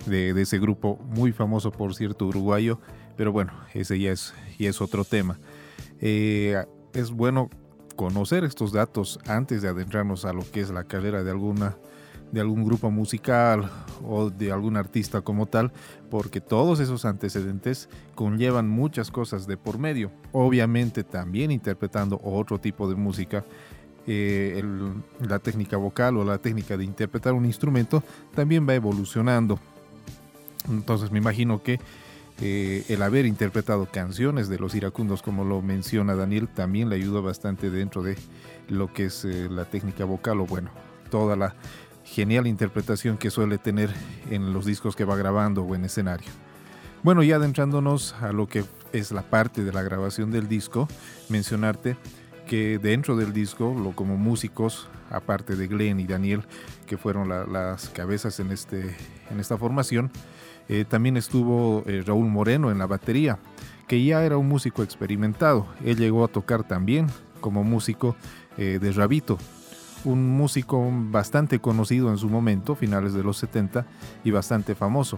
de, 0.07 0.31
ese 0.41 0.59
grupo 0.59 0.99
muy 1.05 1.33
famoso, 1.33 1.73
por 1.73 1.95
cierto, 1.95 2.27
uruguayo, 2.27 2.81
pero 3.19 3.33
bueno, 3.33 3.53
ese 3.75 3.99
ya 3.99 4.13
es, 4.13 4.33
es 4.59 4.81
otro 4.81 5.05
tema. 5.05 5.39
Eh, 6.01 6.65
es 6.95 7.11
bueno 7.11 7.51
conocer 7.97 8.45
estos 8.45 8.73
datos 8.73 9.19
antes 9.27 9.61
de 9.61 9.69
adentrarnos 9.69 10.25
a 10.25 10.33
lo 10.33 10.43
que 10.51 10.61
es 10.61 10.71
la 10.71 10.85
carrera 10.85 11.23
de 11.23 11.31
alguna 11.31 11.77
de 12.35 12.41
algún 12.41 12.65
grupo 12.65 12.91
musical 12.91 13.71
o 14.03 14.29
de 14.29 14.51
algún 14.51 14.77
artista 14.77 15.21
como 15.21 15.47
tal, 15.47 15.73
porque 16.11 16.41
todos 16.41 16.81
esos 16.81 17.05
antecedentes 17.05 17.89
conllevan 18.17 18.69
muchas 18.69 19.11
cosas 19.11 19.47
de 19.47 19.57
por 19.57 19.79
medio. 19.79 20.11
Obviamente 20.33 21.05
también 21.05 21.53
interpretando 21.53 22.21
otro 22.25 22.59
tipo 22.59 22.89
de 22.89 22.97
música, 22.97 23.45
eh, 24.07 24.63
la 25.21 25.39
técnica 25.39 25.77
vocal 25.77 26.17
o 26.17 26.25
la 26.25 26.39
técnica 26.39 26.77
de 26.77 26.85
interpretar 26.85 27.33
un 27.33 27.47
instrumento 27.47 28.03
también 28.35 28.69
va 28.69 28.75
evolucionando. 28.75 29.61
Entonces 30.69 31.13
me 31.13 31.19
imagino 31.19 31.63
que 31.63 31.79
eh, 32.41 32.85
el 32.89 33.01
haber 33.03 33.27
interpretado 33.27 33.87
canciones 33.87 34.49
de 34.49 34.59
los 34.59 34.75
iracundos, 34.75 35.23
como 35.23 35.45
lo 35.45 35.63
menciona 35.63 36.17
Daniel, 36.17 36.49
también 36.49 36.89
le 36.89 36.97
ayudó 36.97 37.23
bastante 37.23 37.71
dentro 37.71 38.03
de 38.03 38.17
lo 38.69 38.93
que 38.93 39.05
es 39.05 39.25
eh, 39.25 39.49
la 39.49 39.67
técnica 39.67 40.05
vocal 40.05 40.41
o 40.41 40.47
bueno, 40.47 40.71
toda 41.11 41.37
la 41.37 41.55
genial 42.05 42.47
interpretación 42.47 43.17
que 43.17 43.31
suele 43.31 43.59
tener 43.59 43.91
en 44.31 44.53
los 44.53 44.67
discos 44.67 44.95
que 44.95 45.05
va 45.05 45.17
grabando 45.17 45.63
o 45.63 45.75
en 45.75 45.85
escenario. 45.85 46.29
Bueno, 47.03 47.23
ya 47.23 47.37
adentrándonos 47.37 48.15
a 48.21 48.33
lo 48.33 48.47
que 48.47 48.65
es 48.93 49.13
la 49.13 49.23
parte 49.23 49.65
de 49.65 49.73
la 49.73 49.83
grabación 49.83 50.31
del 50.31 50.49
disco, 50.49 50.89
mencionarte 51.29 51.97
que 52.47 52.79
dentro 52.79 53.17
del 53.17 53.33
disco, 53.33 53.75
lo, 53.79 53.93
como 53.93 54.17
músicos, 54.17 54.89
aparte 55.11 55.57
de 55.57 55.67
Glenn 55.67 56.01
y 56.01 56.07
Daniel, 56.07 56.43
que 56.87 56.97
fueron 56.97 57.29
las 57.29 57.89
cabezas 57.91 58.41
en, 58.41 58.51
este, 58.53 58.97
en 59.31 59.41
esta 59.41 59.59
formación, 59.59 60.11
eh, 60.69 60.85
también 60.89 61.17
estuvo 61.17 61.83
eh, 61.87 62.03
Raúl 62.07 62.29
Moreno 62.29 62.71
en 62.71 62.79
la 62.79 62.87
batería, 62.87 63.39
que 63.87 64.03
ya 64.03 64.25
era 64.25 64.37
un 64.39 64.49
músico 64.49 64.83
experimentado. 64.83 65.67
Él 65.85 65.97
llegó 65.97 66.25
a 66.25 66.29
tocar 66.29 66.67
también 66.67 67.07
como 67.41 67.65
músico 67.65 68.17
eh, 68.57 68.79
de 68.81 68.93
Rabito, 68.93 69.39
un 70.05 70.37
músico 70.37 70.89
bastante 71.11 71.59
conocido 71.59 72.11
en 72.11 72.19
su 72.19 72.29
momento, 72.29 72.75
finales 72.75 73.15
de 73.15 73.23
los 73.23 73.39
70, 73.39 73.87
y 74.25 74.31
bastante 74.31 74.75
famoso. 74.75 75.17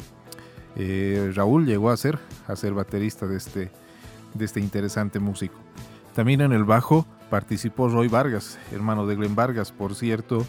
Raúl 1.34 1.64
llegó 1.64 1.90
a 1.90 1.96
ser, 1.96 2.18
a 2.46 2.54
ser 2.54 2.74
baterista 2.74 3.26
de 3.26 3.36
este, 3.36 3.70
de 4.34 4.44
este 4.44 4.60
interesante 4.60 5.18
músico. 5.18 5.56
También 6.14 6.40
en 6.40 6.52
el 6.52 6.64
bajo 6.64 7.06
participó 7.30 7.88
Roy 7.88 8.08
Vargas, 8.08 8.58
hermano 8.72 9.06
de 9.06 9.16
Glenn 9.16 9.34
Vargas. 9.34 9.72
Por 9.72 9.94
cierto, 9.94 10.46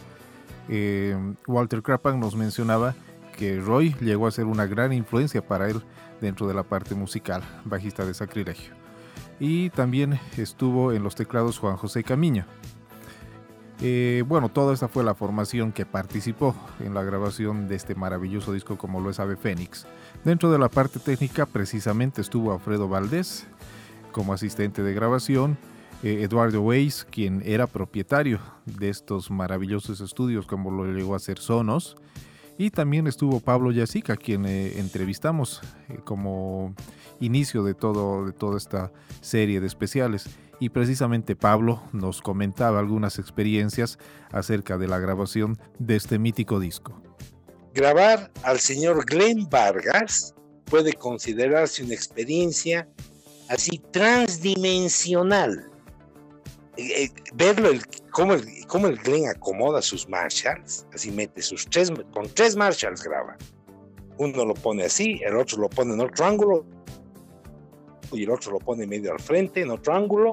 eh, 0.68 1.16
Walter 1.46 1.82
Krappan 1.82 2.20
nos 2.20 2.36
mencionaba 2.36 2.94
que 3.36 3.60
Roy 3.60 3.94
llegó 4.00 4.26
a 4.26 4.30
ser 4.30 4.46
una 4.46 4.66
gran 4.66 4.92
influencia 4.92 5.46
para 5.46 5.68
él 5.68 5.82
dentro 6.20 6.46
de 6.48 6.54
la 6.54 6.62
parte 6.62 6.94
musical, 6.94 7.42
bajista 7.64 8.04
de 8.04 8.14
sacrilegio. 8.14 8.74
Y 9.40 9.70
también 9.70 10.18
estuvo 10.36 10.92
en 10.92 11.02
los 11.02 11.14
teclados 11.14 11.58
Juan 11.58 11.76
José 11.76 12.02
Camiña. 12.02 12.46
Eh, 13.80 14.24
bueno, 14.26 14.48
toda 14.48 14.74
esta 14.74 14.88
fue 14.88 15.04
la 15.04 15.14
formación 15.14 15.70
que 15.70 15.86
participó 15.86 16.54
en 16.80 16.94
la 16.94 17.04
grabación 17.04 17.68
de 17.68 17.76
este 17.76 17.94
maravilloso 17.94 18.52
disco 18.52 18.76
como 18.76 19.00
lo 19.00 19.10
es 19.10 19.20
Ave 19.20 19.36
Fénix. 19.36 19.86
Dentro 20.24 20.50
de 20.50 20.58
la 20.58 20.68
parte 20.68 20.98
técnica 20.98 21.46
precisamente 21.46 22.20
estuvo 22.20 22.52
Alfredo 22.52 22.88
Valdés 22.88 23.46
como 24.10 24.32
asistente 24.32 24.82
de 24.82 24.94
grabación, 24.94 25.56
eh, 26.02 26.22
Eduardo 26.22 26.60
Weiss, 26.60 27.06
quien 27.08 27.40
era 27.44 27.68
propietario 27.68 28.40
de 28.66 28.88
estos 28.88 29.30
maravillosos 29.30 30.00
estudios 30.00 30.46
como 30.46 30.72
lo 30.72 30.92
llegó 30.92 31.14
a 31.14 31.20
ser 31.20 31.38
Sonos, 31.38 31.96
y 32.56 32.70
también 32.70 33.06
estuvo 33.06 33.38
Pablo 33.38 33.70
Yacica, 33.70 34.16
quien 34.16 34.44
eh, 34.44 34.80
entrevistamos 34.80 35.60
como 36.04 36.74
inicio 37.20 37.62
de, 37.62 37.74
todo, 37.74 38.26
de 38.26 38.32
toda 38.32 38.56
esta 38.56 38.90
serie 39.20 39.60
de 39.60 39.68
especiales. 39.68 40.28
Y 40.60 40.70
precisamente 40.70 41.36
Pablo 41.36 41.82
nos 41.92 42.20
comentaba 42.20 42.80
algunas 42.80 43.18
experiencias 43.18 43.98
acerca 44.32 44.76
de 44.76 44.88
la 44.88 44.98
grabación 44.98 45.58
de 45.78 45.96
este 45.96 46.18
mítico 46.18 46.58
disco. 46.58 47.00
Grabar 47.74 48.30
al 48.42 48.58
señor 48.58 49.04
Glenn 49.04 49.48
Vargas 49.48 50.34
puede 50.64 50.94
considerarse 50.94 51.84
una 51.84 51.94
experiencia 51.94 52.88
así 53.48 53.80
transdimensional 53.92 55.70
eh, 56.78 57.04
eh, 57.04 57.10
verlo, 57.34 57.70
el, 57.70 57.82
cómo, 58.12 58.34
el, 58.34 58.44
cómo 58.68 58.86
el 58.86 58.98
Glenn 58.98 59.28
acomoda 59.28 59.82
sus 59.82 60.08
Marshalls, 60.08 60.86
así 60.94 61.10
mete 61.10 61.42
sus 61.42 61.66
tres, 61.68 61.92
con 62.12 62.28
tres 62.32 62.54
Marshalls 62.54 63.02
graba. 63.02 63.36
Uno 64.16 64.44
lo 64.44 64.54
pone 64.54 64.84
así, 64.84 65.20
el 65.24 65.36
otro 65.36 65.58
lo 65.58 65.68
pone 65.68 65.94
en 65.94 66.00
otro 66.00 66.24
ángulo, 66.24 66.64
y 68.12 68.24
el 68.24 68.30
otro 68.30 68.52
lo 68.52 68.58
pone 68.58 68.86
medio 68.86 69.12
al 69.12 69.20
frente, 69.20 69.62
en 69.62 69.70
otro 69.70 69.94
ángulo. 69.94 70.32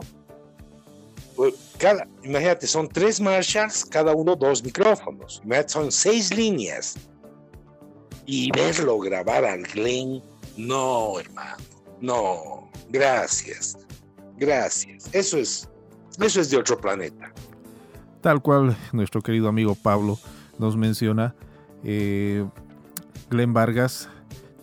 Pues, 1.36 1.53
cada, 1.77 2.08
imagínate, 2.24 2.67
son 2.67 2.88
tres 2.88 3.20
Marshalls, 3.20 3.86
cada 3.86 4.13
uno 4.13 4.36
dos 4.36 4.63
micrófonos. 4.63 5.41
Imagínate, 5.44 5.70
son 5.70 5.91
seis 5.91 6.34
líneas. 6.34 6.96
Y 8.25 8.50
verlo 8.51 8.98
grabar 9.00 9.46
al 9.46 9.63
Glenn, 9.63 10.24
no, 10.58 11.20
hermano, 11.20 11.58
no, 12.01 12.72
gracias, 12.89 13.77
gracias. 14.38 15.13
Eso 15.13 15.38
es 15.38 15.70
eso 16.20 16.39
es 16.39 16.50
de 16.50 16.58
otro 16.58 16.77
planeta. 16.79 17.32
Tal 18.22 18.41
cual 18.41 18.75
nuestro 18.91 19.22
querido 19.22 19.48
amigo 19.48 19.75
Pablo 19.75 20.17
nos 20.58 20.77
menciona, 20.77 21.36
eh, 21.84 22.46
Glenn 23.29 23.53
Vargas, 23.53 24.10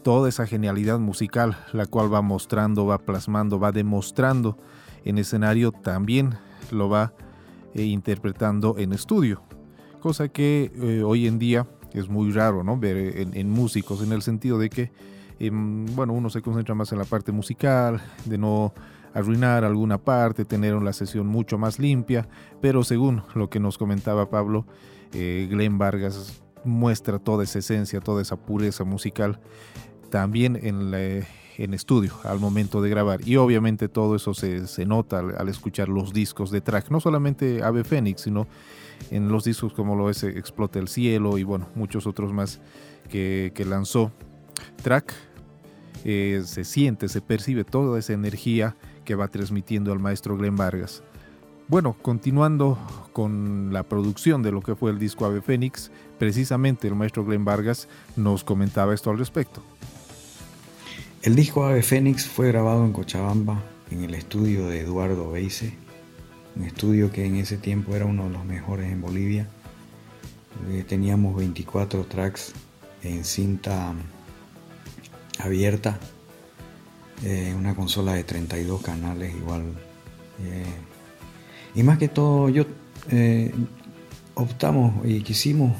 toda 0.02 0.28
esa 0.28 0.46
genialidad 0.46 0.98
musical, 0.98 1.56
la 1.72 1.86
cual 1.86 2.12
va 2.12 2.22
mostrando, 2.22 2.86
va 2.86 2.98
plasmando, 2.98 3.58
va 3.58 3.72
demostrando 3.72 4.58
en 5.04 5.18
escenario, 5.18 5.72
también 5.72 6.34
lo 6.70 6.88
va 6.88 7.12
eh, 7.74 7.84
interpretando 7.84 8.76
en 8.78 8.92
estudio. 8.92 9.42
Cosa 10.00 10.28
que 10.28 10.72
eh, 10.74 11.02
hoy 11.02 11.26
en 11.26 11.38
día 11.38 11.66
es 11.92 12.08
muy 12.08 12.32
raro 12.32 12.64
¿no? 12.64 12.76
ver 12.78 13.28
en, 13.32 13.50
músicos, 13.50 14.02
en 14.02 14.12
el 14.12 14.22
sentido 14.22 14.58
de 14.58 14.70
que 14.70 14.92
em, 15.38 15.86
bueno, 15.94 16.12
uno 16.12 16.30
se 16.30 16.42
concentra 16.42 16.74
más 16.74 16.90
en 16.92 16.98
la 16.98 17.04
parte 17.04 17.32
musical, 17.32 18.00
de 18.24 18.38
no 18.38 18.72
arruinar 19.14 19.64
alguna 19.64 19.98
parte, 19.98 20.44
tener 20.44 20.74
una 20.74 20.92
sesión 20.92 21.26
mucho 21.26 21.58
más 21.58 21.78
limpia, 21.78 22.28
pero 22.60 22.82
según 22.82 23.22
lo 23.34 23.50
que 23.50 23.60
nos 23.60 23.78
comentaba 23.78 24.30
Pablo, 24.30 24.66
eh, 25.12 25.46
Glenn 25.50 25.78
Vargas 25.78 26.42
muestra 26.64 27.18
toda 27.18 27.44
esa 27.44 27.58
esencia, 27.58 28.00
toda 28.00 28.22
esa 28.22 28.36
pureza 28.36 28.84
musical 28.84 29.40
también 30.12 30.60
en, 30.62 31.72
estudio 31.72 32.12
al 32.24 32.38
momento 32.38 32.82
de 32.82 32.90
grabar. 32.90 33.26
Y 33.26 33.36
obviamente 33.36 33.88
todo 33.88 34.14
eso 34.14 34.34
se, 34.34 34.84
nota 34.84 35.20
al, 35.20 35.48
escuchar 35.48 35.88
los 35.88 36.12
discos 36.12 36.50
de 36.50 36.60
track, 36.60 36.90
no 36.90 37.00
solamente 37.00 37.62
Ave 37.62 37.82
Fénix, 37.82 38.20
sino 38.20 38.46
en 39.10 39.28
los 39.28 39.44
discos 39.44 39.72
como 39.72 39.96
lo 39.96 40.10
es 40.10 40.22
Explota 40.22 40.78
el 40.78 40.88
Cielo 40.88 41.38
y 41.38 41.44
bueno, 41.44 41.66
muchos 41.74 42.06
otros 42.06 42.30
más 42.30 42.60
que, 43.08 43.52
lanzó. 43.66 44.12
Track 44.82 45.14
eh, 46.04 46.42
se 46.44 46.64
siente, 46.64 47.08
se 47.08 47.22
percibe 47.22 47.64
toda 47.64 47.98
esa 47.98 48.12
energía 48.12 48.76
que 49.06 49.14
va 49.14 49.28
transmitiendo 49.28 49.92
al 49.92 49.98
maestro 49.98 50.36
Glenn 50.36 50.56
Vargas. 50.56 51.02
Bueno, 51.68 51.96
continuando 52.02 52.76
con 53.14 53.72
la 53.72 53.84
producción 53.84 54.42
de 54.42 54.52
lo 54.52 54.60
que 54.60 54.74
fue 54.74 54.90
el 54.90 54.98
disco 54.98 55.24
Ave 55.24 55.40
Fénix, 55.40 55.90
precisamente 56.18 56.86
el 56.86 56.96
maestro 56.96 57.24
Glenn 57.24 57.46
Vargas 57.46 57.88
nos 58.14 58.44
comentaba 58.44 58.92
esto 58.92 59.08
al 59.08 59.16
respecto. 59.16 59.62
El 61.22 61.36
disco 61.36 61.64
Ave 61.64 61.84
Fénix 61.84 62.26
fue 62.26 62.48
grabado 62.48 62.84
en 62.84 62.92
Cochabamba, 62.92 63.62
en 63.92 64.02
el 64.02 64.12
estudio 64.12 64.66
de 64.66 64.80
Eduardo 64.80 65.30
Beise, 65.30 65.72
un 66.56 66.64
estudio 66.64 67.12
que 67.12 67.24
en 67.24 67.36
ese 67.36 67.58
tiempo 67.58 67.94
era 67.94 68.06
uno 68.06 68.24
de 68.24 68.30
los 68.30 68.44
mejores 68.44 68.90
en 68.90 69.00
Bolivia. 69.00 69.46
Eh, 70.72 70.82
teníamos 70.82 71.36
24 71.36 72.06
tracks 72.06 72.54
en 73.04 73.24
cinta 73.24 73.94
abierta 75.38 76.00
eh, 77.22 77.54
una 77.56 77.76
consola 77.76 78.14
de 78.14 78.24
32 78.24 78.82
canales 78.82 79.32
igual. 79.32 79.62
Eh, 80.42 80.64
y 81.76 81.84
más 81.84 81.98
que 81.98 82.08
todo, 82.08 82.48
yo 82.48 82.66
optamos 84.34 85.06
y 85.06 85.22
quisimos, 85.22 85.76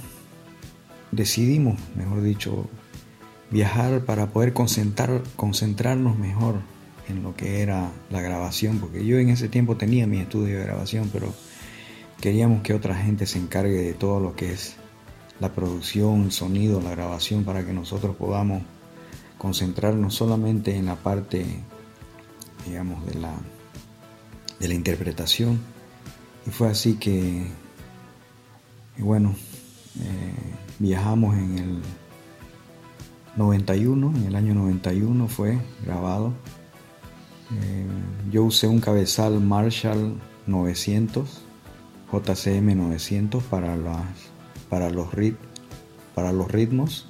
decidimos, 1.11 1.81
mejor 1.97 2.23
dicho, 2.23 2.71
viajar 3.53 4.05
para 4.07 4.29
poder 4.29 4.55
concentrar, 4.55 5.23
concentrarnos 5.37 6.19
mejor 6.19 6.57
en 7.09 7.23
lo 7.23 7.37
que 7.37 7.61
era 7.61 7.93
la 8.11 8.21
grabación, 8.23 8.79
porque 8.79 9.05
yo 9.05 9.19
en 9.19 9.29
ese 9.29 9.49
tiempo 9.49 9.77
tenía 9.77 10.07
mi 10.07 10.19
estudio 10.19 10.59
de 10.59 10.65
grabación, 10.65 11.11
pero 11.13 11.33
queríamos 12.21 12.63
que 12.63 12.73
otra 12.73 12.95
gente 12.95 13.27
se 13.27 13.39
encargue 13.39 13.83
de 13.83 13.93
todo 13.93 14.21
lo 14.21 14.35
que 14.35 14.53
es 14.53 14.77
la 15.39 15.53
producción, 15.53 16.23
el 16.23 16.33
sonido, 16.33 16.81
la 16.81 16.93
grabación, 16.93 17.45
para 17.45 17.65
que 17.67 17.73
nosotros 17.73 18.17
podamos 18.17 18.63
concentrarnos 19.37 20.15
solamente 20.15 20.75
en 20.77 20.87
la 20.87 20.97
parte, 20.97 21.45
digamos, 22.67 23.05
de 23.07 23.15
la, 23.17 23.35
de 24.61 24.69
la 24.69 24.75
interpretación. 24.75 25.61
Y 26.47 26.51
fue 26.51 26.69
así 26.69 26.95
que, 26.95 27.45
bueno, 28.99 29.35
eh, 30.01 30.55
viajamos 30.79 31.37
en 31.37 31.59
el 31.59 31.83
91, 33.37 34.13
en 34.17 34.27
el 34.27 34.37
año 34.37 34.55
91 34.55 35.29
fue 35.29 35.59
grabado. 35.85 36.33
Eh, 37.51 37.87
yo 38.31 38.45
usé 38.45 38.67
un 38.67 38.81
cabezal 38.81 39.41
Marshall 39.41 40.19
900, 40.47 41.43
JCM 42.13 42.77
900 42.77 43.43
para, 43.45 43.77
las, 43.77 44.05
para, 44.69 44.91
los, 44.91 45.09
para 46.15 46.33
los 46.33 46.51
ritmos, 46.51 47.09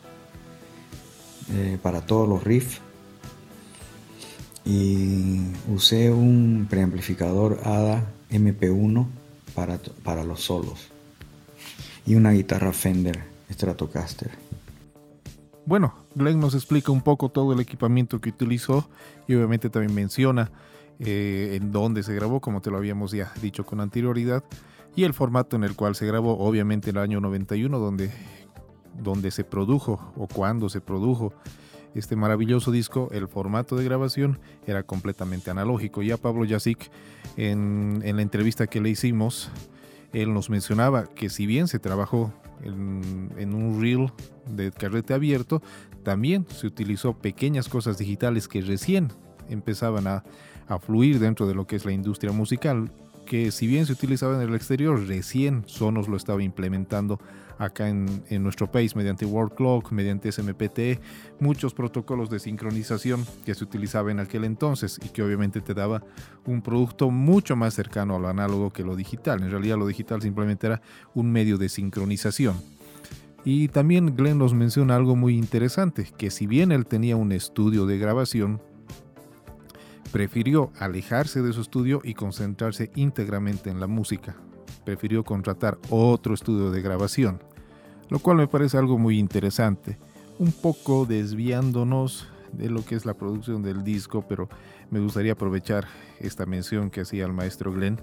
eh, 1.52 1.78
para 1.82 2.02
todos 2.06 2.28
los 2.28 2.44
riffs. 2.44 2.80
Y 4.64 5.40
usé 5.68 6.12
un 6.12 6.68
preamplificador 6.70 7.60
ADA 7.64 8.04
MP1 8.30 9.06
para, 9.54 9.78
para 10.04 10.22
los 10.22 10.40
solos. 10.40 10.88
Y 12.06 12.14
una 12.14 12.30
guitarra 12.30 12.72
Fender 12.72 13.24
Stratocaster. 13.50 14.51
Bueno, 15.64 15.94
Glenn 16.16 16.40
nos 16.40 16.54
explica 16.54 16.90
un 16.90 17.02
poco 17.02 17.28
todo 17.28 17.52
el 17.52 17.60
equipamiento 17.60 18.20
que 18.20 18.30
utilizó 18.30 18.88
y 19.28 19.34
obviamente 19.34 19.70
también 19.70 19.94
menciona 19.94 20.50
eh, 20.98 21.58
en 21.60 21.70
dónde 21.70 22.02
se 22.02 22.14
grabó, 22.14 22.40
como 22.40 22.60
te 22.60 22.70
lo 22.70 22.78
habíamos 22.78 23.12
ya 23.12 23.32
dicho 23.40 23.64
con 23.64 23.80
anterioridad, 23.80 24.42
y 24.96 25.04
el 25.04 25.14
formato 25.14 25.56
en 25.56 25.64
el 25.64 25.76
cual 25.76 25.94
se 25.94 26.06
grabó, 26.06 26.38
obviamente 26.38 26.90
el 26.90 26.98
año 26.98 27.20
91, 27.20 27.78
donde, 27.78 28.10
donde 29.00 29.30
se 29.30 29.44
produjo 29.44 30.12
o 30.16 30.26
cuando 30.26 30.68
se 30.68 30.80
produjo 30.80 31.32
este 31.94 32.16
maravilloso 32.16 32.72
disco, 32.72 33.08
el 33.12 33.28
formato 33.28 33.76
de 33.76 33.84
grabación 33.84 34.40
era 34.66 34.82
completamente 34.82 35.50
analógico. 35.50 36.02
Ya 36.02 36.16
Pablo 36.16 36.44
Yasik, 36.44 36.90
en, 37.36 38.00
en 38.04 38.16
la 38.16 38.22
entrevista 38.22 38.66
que 38.66 38.80
le 38.80 38.90
hicimos, 38.90 39.50
él 40.12 40.34
nos 40.34 40.50
mencionaba 40.50 41.06
que 41.06 41.28
si 41.28 41.46
bien 41.46 41.68
se 41.68 41.78
trabajó 41.78 42.32
en, 42.62 43.54
un 43.54 43.80
reel 43.80 44.12
de 44.46 44.72
carrete 44.72 45.14
abierto, 45.14 45.62
también 46.02 46.46
se 46.48 46.66
utilizó 46.66 47.14
pequeñas 47.14 47.68
cosas 47.68 47.98
digitales 47.98 48.48
que 48.48 48.60
recién 48.60 49.08
empezaban 49.48 50.06
a, 50.06 50.24
a 50.68 50.78
fluir 50.78 51.18
dentro 51.18 51.46
de 51.46 51.54
lo 51.54 51.66
que 51.66 51.76
es 51.76 51.84
la 51.84 51.92
industria 51.92 52.32
musical 52.32 52.90
que 53.26 53.50
si 53.50 53.66
bien 53.66 53.86
se 53.86 53.92
utilizaba 53.92 54.34
en 54.34 54.48
el 54.48 54.54
exterior, 54.54 55.06
recién 55.06 55.62
Sonos 55.66 56.08
lo 56.08 56.16
estaba 56.16 56.42
implementando 56.42 57.20
acá 57.64 57.88
en, 57.88 58.22
nuestro 58.42 58.70
país 58.70 58.96
mediante 58.96 59.24
World 59.24 59.54
Clock, 59.54 59.92
mediante 59.92 60.30
SMPT, 60.30 61.00
muchos 61.40 61.74
protocolos 61.74 62.28
de 62.30 62.38
sincronización 62.38 63.24
que 63.44 63.54
se 63.54 63.64
utilizaba 63.64 64.10
en 64.10 64.20
aquel 64.20 64.44
entonces 64.44 64.98
y 65.04 65.08
que 65.10 65.22
obviamente 65.22 65.60
te 65.60 65.74
daba 65.74 66.02
un 66.46 66.62
producto 66.62 67.10
mucho 67.10 67.56
más 67.56 67.74
cercano 67.74 68.16
a 68.16 68.18
lo 68.18 68.28
análogo 68.28 68.70
que 68.70 68.82
lo 68.82 68.96
digital. 68.96 69.42
En 69.42 69.50
realidad 69.50 69.78
lo 69.78 69.86
digital 69.86 70.20
simplemente 70.22 70.66
era 70.66 70.82
un 71.14 71.30
medio 71.30 71.58
de 71.58 71.68
sincronización. 71.68 72.56
Y 73.44 73.68
también 73.68 74.16
Glenn 74.16 74.38
nos 74.38 74.54
menciona 74.54 74.94
algo 74.94 75.16
muy 75.16 75.36
interesante, 75.36 76.08
que 76.16 76.30
si 76.30 76.46
bien 76.46 76.70
él 76.70 76.86
tenía 76.86 77.16
un 77.16 77.32
estudio 77.32 77.86
de 77.86 77.98
grabación, 77.98 78.60
prefirió 80.12 80.70
alejarse 80.78 81.42
de 81.42 81.52
su 81.52 81.62
estudio 81.62 82.00
y 82.04 82.14
concentrarse 82.14 82.92
íntegramente 82.94 83.70
en 83.70 83.80
la 83.80 83.88
música. 83.88 84.36
Prefirió 84.84 85.24
contratar 85.24 85.78
otro 85.90 86.34
estudio 86.34 86.70
de 86.70 86.82
grabación, 86.82 87.40
lo 88.12 88.18
cual 88.18 88.36
me 88.36 88.46
parece 88.46 88.76
algo 88.76 88.98
muy 88.98 89.18
interesante, 89.18 89.96
un 90.38 90.52
poco 90.52 91.06
desviándonos 91.06 92.28
de 92.52 92.68
lo 92.68 92.84
que 92.84 92.94
es 92.94 93.06
la 93.06 93.14
producción 93.14 93.62
del 93.62 93.84
disco, 93.84 94.22
pero 94.28 94.50
me 94.90 95.00
gustaría 95.00 95.32
aprovechar 95.32 95.86
esta 96.20 96.44
mención 96.44 96.90
que 96.90 97.00
hacía 97.00 97.24
el 97.24 97.32
maestro 97.32 97.72
Glenn, 97.72 98.02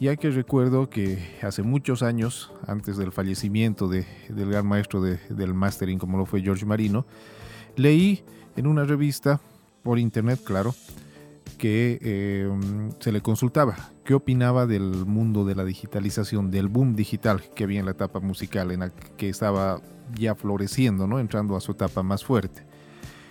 ya 0.00 0.16
que 0.16 0.30
recuerdo 0.32 0.90
que 0.90 1.24
hace 1.42 1.62
muchos 1.62 2.02
años, 2.02 2.52
antes 2.66 2.96
del 2.96 3.12
fallecimiento 3.12 3.86
del 3.86 4.04
gran 4.28 4.66
maestro 4.66 5.00
del 5.00 5.54
mastering 5.54 6.00
como 6.00 6.18
lo 6.18 6.26
fue 6.26 6.42
George 6.42 6.66
Marino, 6.66 7.06
leí 7.76 8.24
en 8.56 8.66
una 8.66 8.82
revista, 8.82 9.40
por 9.84 10.00
internet 10.00 10.40
claro, 10.42 10.74
que 11.58 11.98
em, 12.02 12.90
se 13.00 13.12
le 13.12 13.20
consultaba 13.20 13.76
qué 14.04 14.14
opinaba 14.14 14.66
del 14.66 15.06
mundo 15.06 15.44
de 15.44 15.54
la 15.54 15.64
digitalización, 15.64 16.50
del 16.50 16.68
boom 16.68 16.94
digital 16.94 17.42
que 17.54 17.64
había 17.64 17.80
en 17.80 17.86
la 17.86 17.92
etapa 17.92 18.20
musical, 18.20 18.70
en 18.70 18.80
la 18.80 18.90
que 18.90 19.28
estaba 19.28 19.80
ya 20.14 20.34
floreciendo, 20.34 21.06
¿no? 21.06 21.18
entrando 21.18 21.56
a 21.56 21.60
su 21.60 21.72
etapa 21.72 22.02
más 22.02 22.24
fuerte. 22.24 22.62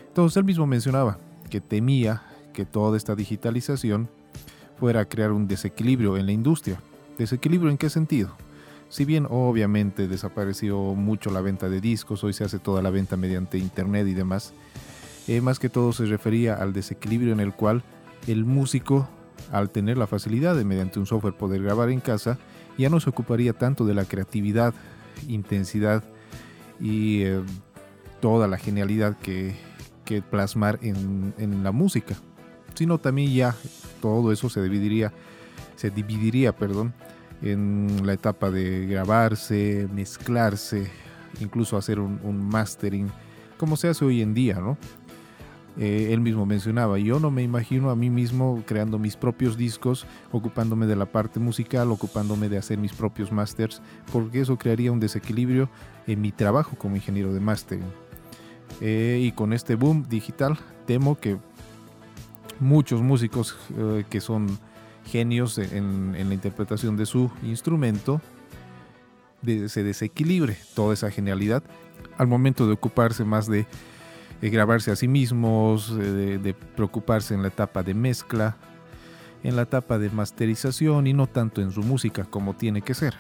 Entonces 0.08 0.38
él 0.38 0.44
mismo 0.44 0.66
mencionaba 0.66 1.20
que 1.50 1.62
temía 1.62 2.24
que 2.54 2.66
toda 2.66 2.98
esta 2.98 3.16
digitalización 3.16 4.10
fuera 4.80 5.02
a 5.02 5.06
crear 5.06 5.32
un 5.32 5.48
desequilibrio 5.48 6.18
en 6.18 6.26
la 6.26 6.32
industria. 6.32 6.80
¿Desequilibrio 7.18 7.72
en 7.72 7.78
qué 7.78 7.90
sentido? 7.90 8.36
Si 8.90 9.06
bien 9.06 9.28
obviamente 9.30 10.08
desapareció 10.08 10.78
mucho 10.78 11.32
la 11.32 11.42
venta 11.42 11.70
de 11.70 11.82
discos, 11.82 12.24
hoy 12.24 12.34
se 12.34 12.44
hace 12.44 12.60
toda 12.60 12.82
la 12.82 12.90
venta 12.90 13.18
mediante 13.18 13.58
internet 13.58 14.08
y 14.08 14.14
demás, 14.14 14.54
eh, 15.28 15.42
más 15.42 15.60
que 15.60 15.70
todo 15.70 15.92
se 15.92 16.06
refería 16.06 16.56
al 16.56 16.72
desequilibrio 16.72 17.34
en 17.34 17.40
el 17.40 17.54
cual 17.54 17.84
el 18.28 18.46
músico, 18.46 19.08
al 19.52 19.70
tener 19.70 19.98
la 19.98 20.08
facilidad 20.08 20.56
de 20.56 20.66
mediante 20.66 21.00
un 21.00 21.06
software 21.06 21.36
poder 21.36 21.62
grabar 21.62 21.90
en 21.90 22.00
casa, 22.00 22.38
ya 22.78 22.90
no 22.90 23.00
se 23.00 23.10
ocuparía 23.10 23.54
tanto 23.54 23.86
de 23.86 23.94
la 23.94 24.06
creatividad, 24.06 24.74
intensidad 25.28 26.04
y 26.80 27.24
eh, 27.24 27.42
toda 28.20 28.48
la 28.48 28.58
genialidad 28.58 29.18
que, 29.18 29.56
plasmar 30.30 30.80
en, 30.84 31.64
la 31.64 31.72
música, 31.72 32.16
sino 32.76 33.00
también 33.00 33.34
ya 33.34 33.56
todo 34.02 34.32
eso 34.32 34.50
se 34.50 34.62
dividiría, 34.62 35.12
se 35.76 35.90
dividiría, 35.90 36.56
perdón, 36.56 36.94
en 37.42 38.06
la 38.06 38.14
etapa 38.14 38.52
de 38.52 38.86
grabarse, 38.86 39.88
mezclarse, 39.92 40.92
incluso 41.40 41.76
hacer 41.76 42.00
un, 42.00 42.20
un 42.24 42.48
mastering, 42.48 43.10
como 43.58 43.78
se 43.78 43.88
hace 43.88 44.06
hoy 44.06 44.22
en 44.22 44.36
día, 44.36 44.56
¿no? 44.60 44.78
Eh, 45.78 46.14
él 46.14 46.22
mismo 46.22 46.46
mencionaba, 46.46 46.98
yo 47.00 47.20
no 47.20 47.32
me 47.32 47.44
imagino 47.44 47.90
a 47.90 47.96
mí 47.96 48.10
mismo 48.10 48.64
creando 48.66 48.98
mis 48.98 49.18
propios 49.18 49.58
discos, 49.58 50.08
ocupándome 50.32 50.86
de 50.86 50.96
la 50.96 51.06
parte 51.06 51.40
musical, 51.40 51.92
ocupándome 51.92 52.48
de 52.48 52.58
hacer 52.58 52.78
mis 52.78 52.94
propios 52.94 53.32
masters, 53.32 53.82
porque 54.12 54.40
eso 54.40 54.58
crearía 54.58 54.92
un 54.92 55.02
desequilibrio 55.02 55.70
en 56.08 56.22
mi 56.22 56.32
trabajo 56.32 56.78
como 56.78 56.96
ingeniero 56.96 57.34
de 57.34 57.42
mastering. 57.42 57.86
Eh, 58.80 59.20
y 59.22 59.32
con 59.34 59.52
este 59.52 59.76
boom 59.76 60.06
digital, 60.08 60.58
temo 60.86 61.20
que 61.20 61.38
muchos 62.60 63.02
músicos 63.02 63.58
eh, 63.78 64.06
que 64.10 64.22
son 64.22 64.58
genios 65.06 65.58
en, 65.58 66.14
la 66.14 66.34
interpretación 66.34 66.98
de 66.98 67.06
su 67.06 67.30
instrumento, 67.44 68.22
se 69.44 69.84
desequilibre 69.84 70.58
toda 70.74 70.96
esa 70.96 71.12
genialidad 71.12 71.62
al 72.18 72.26
momento 72.26 72.66
de 72.66 72.74
ocuparse 72.74 73.24
más 73.24 73.48
de 73.48 73.68
grabarse 74.50 74.92
a 74.92 74.96
sí 74.96 75.08
mismos, 75.08 75.92
eh, 75.92 76.40
de, 76.42 76.54
preocuparse 76.54 77.34
en 77.34 77.42
la 77.42 77.48
etapa 77.50 77.84
de 77.84 77.94
mezcla, 77.94 78.58
en 79.44 79.56
la 79.56 79.64
etapa 79.64 79.98
de 79.98 80.10
masterización 80.10 81.08
y 81.08 81.14
no 81.14 81.28
tanto 81.28 81.62
en 81.62 81.72
su 81.72 81.82
música 81.82 82.26
como 82.26 82.54
tiene 82.56 82.82
que 82.82 82.94
ser. 82.94 83.16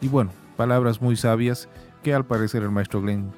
Y 0.00 0.08
bueno, 0.08 0.32
palabras 0.56 1.00
muy 1.00 1.16
sabias 1.16 1.68
que 2.02 2.14
al 2.14 2.24
parecer 2.24 2.62
el 2.62 2.70
maestro 2.70 3.00
Glenn 3.00 3.32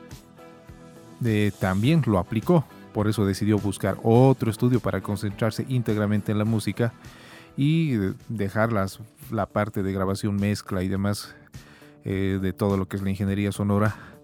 de, 1.20 1.52
también 1.58 2.02
lo 2.06 2.18
aplicó, 2.18 2.64
por 2.92 3.08
eso 3.08 3.26
decidió 3.26 3.58
buscar 3.58 3.96
otro 4.02 4.50
estudio 4.50 4.80
para 4.80 5.00
concentrarse 5.00 5.66
íntegramente 5.68 6.32
en 6.32 6.38
la 6.38 6.44
música 6.44 6.92
y 7.56 7.96
dejar 8.28 8.72
las, 8.72 9.00
la 9.30 9.46
parte 9.46 9.82
de 9.82 9.92
grabación, 9.92 10.36
mezcla 10.36 10.82
y 10.82 10.88
demás 10.88 11.34
eh, 12.04 12.38
de 12.40 12.52
todo 12.52 12.76
lo 12.76 12.86
que 12.86 12.96
es 12.96 13.02
la 13.02 13.10
ingeniería 13.10 13.52
sonora 13.52 14.15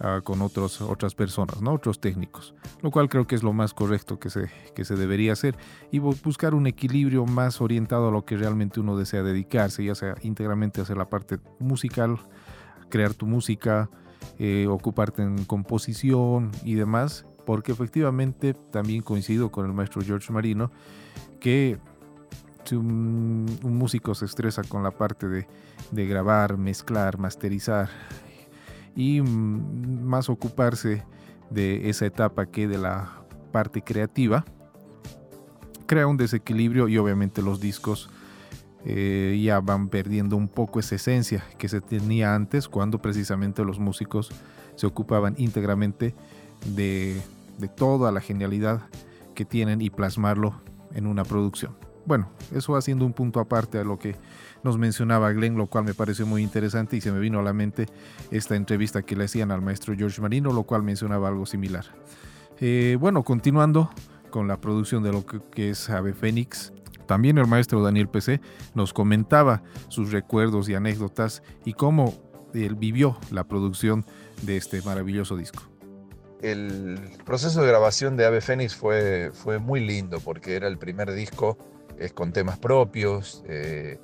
Ah, 0.00 0.20
con 0.22 0.42
otros, 0.42 0.80
otras 0.80 1.16
personas, 1.16 1.60
¿no? 1.60 1.72
otros 1.72 2.00
técnicos, 2.00 2.54
lo 2.82 2.92
cual 2.92 3.08
creo 3.08 3.26
que 3.26 3.34
es 3.34 3.42
lo 3.42 3.52
más 3.52 3.74
correcto 3.74 4.20
que 4.20 4.30
se, 4.30 4.48
que 4.72 4.84
se 4.84 4.94
debería 4.94 5.32
hacer. 5.32 5.56
Y 5.90 5.98
buscar 5.98 6.54
un 6.54 6.68
equilibrio 6.68 7.26
más 7.26 7.60
orientado 7.60 8.08
a 8.08 8.12
lo 8.12 8.24
que 8.24 8.36
realmente 8.36 8.78
uno 8.78 8.96
desea 8.96 9.24
dedicarse, 9.24 9.84
ya 9.84 9.96
sea 9.96 10.14
íntegramente 10.22 10.80
hacer 10.80 10.96
la 10.96 11.10
parte 11.10 11.40
musical, 11.58 12.16
crear 12.90 13.12
tu 13.12 13.26
música, 13.26 13.90
eh, 14.38 14.68
ocuparte 14.68 15.22
en 15.22 15.44
composición 15.46 16.52
y 16.62 16.74
demás, 16.74 17.26
porque 17.44 17.72
efectivamente 17.72 18.54
también 18.54 19.02
coincido 19.02 19.50
con 19.50 19.66
el 19.66 19.72
maestro 19.72 20.00
George 20.02 20.32
Marino 20.32 20.70
que 21.40 21.76
si 22.62 22.76
un, 22.76 23.46
músico 23.64 24.14
se 24.14 24.26
estresa 24.26 24.62
con 24.62 24.84
la 24.84 24.92
parte 24.92 25.26
de 25.90 26.06
grabar, 26.06 26.56
mezclar, 26.56 27.18
masterizar 27.18 27.88
y 28.98 29.20
mm, 29.22 30.02
más 30.02 30.28
ocuparse 30.28 31.04
de 31.50 31.88
esa 31.88 32.04
etapa 32.04 32.46
que 32.46 32.66
de 32.66 32.78
la 32.78 33.22
parte 33.52 33.80
creativa, 33.80 34.44
crea 35.86 36.08
un 36.08 36.16
desequilibrio 36.16 36.88
y 36.88 36.98
obviamente 36.98 37.40
los 37.40 37.60
discos 37.60 38.10
eh, 38.84 39.40
ya 39.42 39.60
van 39.60 39.88
perdiendo 39.88 40.36
un 40.36 40.48
poco 40.48 40.80
esa 40.80 40.96
esencia 40.96 41.44
que 41.58 41.68
se 41.68 41.80
tenía 41.80 42.34
antes 42.34 42.68
cuando 42.68 43.00
precisamente 43.00 43.64
los 43.64 43.78
músicos 43.78 44.30
se 44.74 44.86
ocupaban 44.86 45.36
íntegramente 45.38 46.16
de, 46.74 47.22
de 47.58 47.68
toda 47.68 48.10
la 48.10 48.20
genialidad 48.20 48.82
que 49.36 49.44
tienen 49.44 49.80
y 49.80 49.90
plasmarlo 49.90 50.60
en 50.92 51.06
una 51.06 51.22
producción. 51.22 51.76
Bueno, 52.04 52.30
eso 52.52 52.74
haciendo 52.74 53.06
un 53.06 53.12
punto 53.12 53.38
aparte 53.38 53.78
a 53.78 53.84
lo 53.84 53.96
que 53.96 54.16
nos 54.68 54.76
mencionaba 54.76 55.32
Glenn, 55.32 55.56
lo 55.56 55.66
cual 55.66 55.84
me 55.84 55.94
pareció 55.94 56.26
muy 56.26 56.42
interesante 56.42 56.94
y 56.94 57.00
se 57.00 57.10
me 57.10 57.18
vino 57.20 57.38
a 57.38 57.42
la 57.42 57.54
mente 57.54 57.86
esta 58.30 58.54
entrevista 58.54 59.00
que 59.00 59.16
le 59.16 59.24
hacían 59.24 59.50
al 59.50 59.62
maestro 59.62 59.94
George 59.96 60.20
Marino, 60.20 60.52
lo 60.52 60.64
cual 60.64 60.82
mencionaba 60.82 61.28
algo 61.28 61.46
similar. 61.46 61.86
Eh, 62.60 62.98
bueno, 63.00 63.24
continuando 63.24 63.90
con 64.28 64.46
la 64.46 64.60
producción 64.60 65.02
de 65.02 65.12
lo 65.12 65.24
que, 65.24 65.70
es 65.70 65.88
Ave 65.88 66.12
Fénix, 66.12 66.74
también 67.06 67.38
el 67.38 67.46
maestro 67.46 67.82
Daniel 67.82 68.10
PC 68.10 68.42
nos 68.74 68.92
comentaba 68.92 69.62
sus 69.88 70.12
recuerdos 70.12 70.68
y 70.68 70.74
anécdotas 70.74 71.42
y 71.64 71.72
cómo 71.72 72.12
él 72.52 72.74
vivió 72.74 73.16
la 73.30 73.44
producción 73.44 74.04
de 74.42 74.58
este 74.58 74.82
maravilloso 74.82 75.34
disco. 75.34 75.62
El 76.42 77.00
proceso 77.24 77.62
de 77.62 77.68
grabación 77.68 78.18
de 78.18 78.26
Ave 78.26 78.42
Fénix 78.42 78.76
fue, 78.76 79.30
fue 79.32 79.58
muy 79.58 79.80
lindo 79.80 80.20
porque 80.20 80.56
era 80.56 80.68
el 80.68 80.76
primer 80.76 81.14
disco 81.14 81.56
es 81.98 82.12
con 82.12 82.32
temas 82.32 82.58
propios 82.58 83.42
eh, 83.48 83.98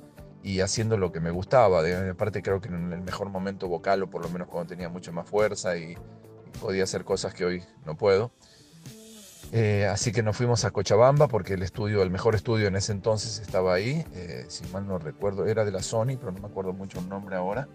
y 0.45 0.61
haciendo 0.61 0.95
lo 0.95 1.11
que 1.11 1.19
me 1.19 1.31
gustaba. 1.31 1.81
De 1.81 2.13
parte 2.13 2.43
creo 2.43 2.61
que 2.61 2.67
en 2.69 2.93
el 2.93 3.01
mejor 3.01 3.29
momento 3.29 3.67
vocal 3.67 4.03
o 4.03 4.09
por 4.11 4.21
lo 4.21 4.29
menos 4.29 4.47
cuando 4.47 4.69
tenía 4.69 4.89
mucha 4.89 5.11
más 5.11 5.27
fuerza 5.27 5.75
y 5.75 5.97
podía 6.61 6.83
hacer 6.83 7.03
cosas 7.03 7.33
que 7.33 7.45
hoy 7.45 7.63
no 7.83 7.97
puedo. 7.97 8.31
Eh, 9.51 9.87
así 9.87 10.11
que 10.11 10.21
nos 10.21 10.37
fuimos 10.37 10.63
a 10.63 10.69
Cochabamba 10.69 11.27
porque 11.27 11.55
el 11.55 11.63
estudio, 11.63 12.03
el 12.03 12.11
mejor 12.11 12.35
estudio 12.35 12.67
en 12.67 12.75
ese 12.75 12.91
entonces 12.91 13.39
estaba 13.39 13.73
ahí. 13.73 14.05
Eh, 14.13 14.45
si 14.47 14.63
mal 14.67 14.87
no 14.87 14.99
recuerdo, 14.99 15.47
era 15.47 15.65
de 15.65 15.71
la 15.71 15.81
Sony, 15.81 16.15
pero 16.19 16.31
no 16.31 16.39
me 16.39 16.47
acuerdo 16.47 16.73
mucho 16.73 16.99
el 16.99 17.09
nombre 17.09 17.35
ahora. 17.35 17.67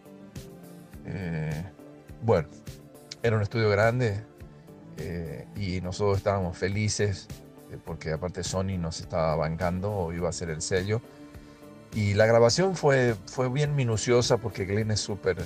Eh, 1.06 1.64
bueno, 2.22 2.46
era 3.20 3.34
un 3.34 3.42
estudio 3.42 3.68
grande 3.68 4.24
y 5.56 5.80
nosotros 5.80 6.18
estábamos 6.18 6.56
felices 6.56 7.26
porque 7.86 8.12
aparte 8.12 8.44
Sony 8.44 8.76
nos 8.78 9.00
estaba 9.00 9.34
bancando 9.34 9.90
o 9.90 10.12
iba 10.12 10.28
a 10.28 10.32
ser 10.32 10.50
el 10.50 10.62
sello. 10.62 11.00
Y 11.92 12.14
la 12.14 12.26
grabación 12.26 12.76
fue, 12.76 13.16
fue 13.26 13.48
bien 13.48 13.74
minuciosa 13.74 14.36
porque 14.36 14.64
Glenn 14.64 14.90
es 14.90 15.00
súper 15.00 15.38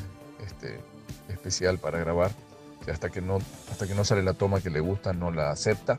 este, 0.44 0.80
especial 1.28 1.78
para 1.78 1.98
grabar. 1.98 2.30
hasta, 2.90 3.08
que 3.08 3.22
no, 3.22 3.38
hasta 3.70 3.86
que 3.86 3.94
no 3.94 4.04
sale 4.04 4.22
la 4.22 4.34
toma 4.34 4.60
que 4.60 4.70
le 4.70 4.80
gusta, 4.80 5.12
no 5.12 5.30
la 5.30 5.50
acepta. 5.50 5.98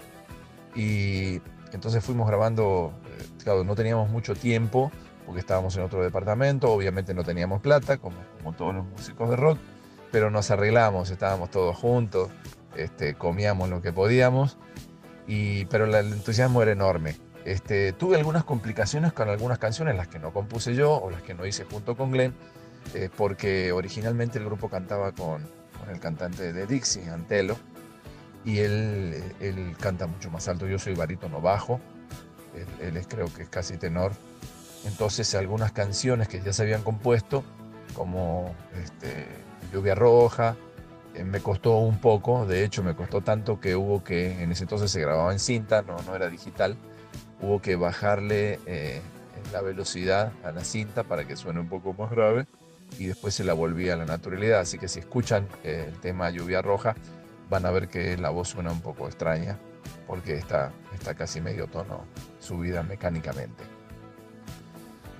Y 0.75 1.41
entonces 1.71 2.03
fuimos 2.03 2.27
grabando, 2.27 2.93
eh, 3.05 3.25
claro, 3.43 3.63
no 3.63 3.75
teníamos 3.75 4.09
mucho 4.09 4.35
tiempo 4.35 4.91
porque 5.25 5.39
estábamos 5.39 5.75
en 5.75 5.83
otro 5.83 6.03
departamento, 6.03 6.71
obviamente 6.71 7.13
no 7.13 7.23
teníamos 7.23 7.61
plata, 7.61 7.97
como, 7.97 8.17
como 8.37 8.53
todos 8.53 8.75
los 8.75 8.85
músicos 8.85 9.29
de 9.29 9.35
rock, 9.35 9.57
pero 10.11 10.29
nos 10.29 10.51
arreglamos, 10.51 11.09
estábamos 11.09 11.49
todos 11.49 11.75
juntos, 11.75 12.29
este, 12.75 13.15
comíamos 13.15 13.69
lo 13.69 13.81
que 13.81 13.91
podíamos, 13.91 14.57
y, 15.27 15.65
pero 15.65 15.85
el 15.85 16.13
entusiasmo 16.13 16.61
era 16.61 16.71
enorme. 16.71 17.15
Este, 17.45 17.93
tuve 17.93 18.17
algunas 18.17 18.43
complicaciones 18.43 19.13
con 19.13 19.29
algunas 19.29 19.59
canciones, 19.59 19.95
las 19.95 20.07
que 20.07 20.17
no 20.17 20.33
compuse 20.33 20.73
yo 20.73 20.93
o 20.93 21.11
las 21.11 21.21
que 21.21 21.35
no 21.35 21.45
hice 21.45 21.63
junto 21.63 21.95
con 21.95 22.11
Glenn, 22.11 22.33
eh, 22.95 23.09
porque 23.15 23.71
originalmente 23.71 24.39
el 24.39 24.45
grupo 24.45 24.67
cantaba 24.67 25.11
con, 25.11 25.47
con 25.79 25.89
el 25.91 25.99
cantante 25.99 26.51
de 26.51 26.65
Dixie, 26.65 27.07
Antelo, 27.07 27.55
y 28.43 28.59
él, 28.59 29.23
él 29.39 29.75
canta 29.79 30.07
mucho 30.07 30.31
más 30.31 30.47
alto. 30.47 30.67
Yo 30.67 30.79
soy 30.79 30.95
barítono 30.95 31.39
bajo, 31.39 31.79
él, 32.81 32.97
es, 32.97 33.07
creo 33.07 33.31
que 33.31 33.43
es 33.43 33.49
casi 33.49 33.77
tenor. 33.77 34.13
Entonces 34.85 35.33
algunas 35.35 35.71
canciones 35.71 36.27
que 36.27 36.41
ya 36.41 36.51
se 36.51 36.63
habían 36.63 36.81
compuesto, 36.81 37.43
como 37.95 38.55
este, 38.83 39.27
Lluvia 39.71 39.93
Roja, 39.93 40.55
eh, 41.13 41.23
me 41.23 41.41
costó 41.41 41.77
un 41.77 41.99
poco, 41.99 42.47
de 42.47 42.63
hecho 42.63 42.81
me 42.81 42.95
costó 42.95 43.21
tanto 43.21 43.59
que 43.59 43.75
hubo 43.75 44.03
que, 44.03 44.41
en 44.41 44.51
ese 44.51 44.63
entonces 44.63 44.89
se 44.89 44.99
grababa 44.99 45.31
en 45.31 45.39
cinta, 45.39 45.83
no, 45.83 45.97
no 46.07 46.15
era 46.15 46.27
digital, 46.27 46.75
hubo 47.45 47.61
que 47.61 47.75
bajarle 47.75 48.59
eh, 48.65 49.01
la 49.51 49.61
velocidad 49.61 50.31
a 50.43 50.51
la 50.51 50.63
cinta 50.63 51.03
para 51.03 51.27
que 51.27 51.35
suene 51.35 51.59
un 51.59 51.69
poco 51.69 51.93
más 51.93 52.09
grave 52.09 52.47
y 52.97 53.05
después 53.05 53.35
se 53.35 53.43
la 53.43 53.53
volvía 53.53 53.93
a 53.93 53.97
la 53.97 54.05
naturalidad. 54.05 54.61
Así 54.61 54.79
que 54.79 54.87
si 54.87 54.99
escuchan 54.99 55.47
eh, 55.63 55.85
el 55.87 55.99
tema 55.99 56.29
Lluvia 56.31 56.61
Roja, 56.61 56.95
van 57.49 57.65
a 57.65 57.71
ver 57.71 57.87
que 57.87 58.17
la 58.17 58.29
voz 58.31 58.49
suena 58.49 58.71
un 58.71 58.81
poco 58.81 59.05
extraña 59.07 59.59
porque 60.07 60.35
está, 60.35 60.71
está 60.93 61.13
casi 61.13 61.41
medio 61.41 61.67
tono 61.67 62.05
subida 62.39 62.81
mecánicamente. 62.81 63.63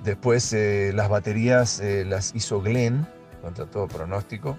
Después 0.03 0.51
eh, 0.53 0.91
las 0.93 1.09
baterías 1.09 1.79
eh, 1.79 2.05
las 2.05 2.33
hizo 2.35 2.61
Glenn, 2.61 3.07
contra 3.41 3.65
todo 3.65 3.87
pronóstico, 3.87 4.57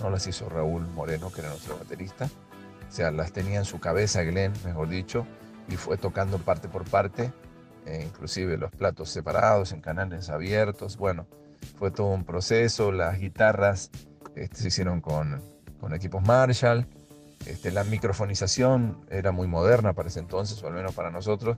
no 0.00 0.10
las 0.10 0.26
hizo 0.26 0.48
Raúl 0.48 0.86
Moreno, 0.88 1.30
que 1.30 1.40
era 1.40 1.50
nuestro 1.50 1.78
baterista. 1.78 2.28
O 2.88 2.94
sea, 2.94 3.10
las 3.10 3.32
tenía 3.32 3.58
en 3.58 3.64
su 3.64 3.80
cabeza 3.80 4.22
Glenn, 4.22 4.52
mejor 4.64 4.88
dicho, 4.88 5.26
y 5.68 5.76
fue 5.76 5.96
tocando 5.96 6.38
parte 6.38 6.68
por 6.68 6.84
parte, 6.84 7.32
eh, 7.86 8.04
inclusive 8.06 8.56
los 8.56 8.70
platos 8.70 9.10
separados, 9.10 9.72
en 9.72 9.80
canales 9.80 10.28
abiertos. 10.30 10.96
Bueno, 10.96 11.26
fue 11.78 11.90
todo 11.90 12.08
un 12.08 12.24
proceso. 12.24 12.92
Las 12.92 13.18
guitarras 13.18 13.90
este, 14.34 14.56
se 14.56 14.68
hicieron 14.68 15.00
con, 15.00 15.42
con 15.80 15.94
equipos 15.94 16.22
Marshall. 16.22 16.86
Este, 17.46 17.72
la 17.72 17.84
microfonización 17.84 19.04
era 19.10 19.32
muy 19.32 19.48
moderna 19.48 19.94
para 19.94 20.08
ese 20.08 20.20
entonces, 20.20 20.62
o 20.62 20.68
al 20.68 20.74
menos 20.74 20.94
para 20.94 21.10
nosotros, 21.10 21.56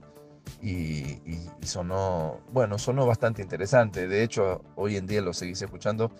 y, 0.61 1.19
sonó, 1.61 2.39
bueno, 2.51 2.77
sonó 2.79 3.05
bastante 3.05 3.41
interesante. 3.41 4.07
De 4.07 4.23
hecho, 4.23 4.63
hoy 4.75 4.97
en 4.97 5.05
día 5.05 5.21
lo 5.21 5.33
seguís 5.33 5.61
escuchando 5.61 6.11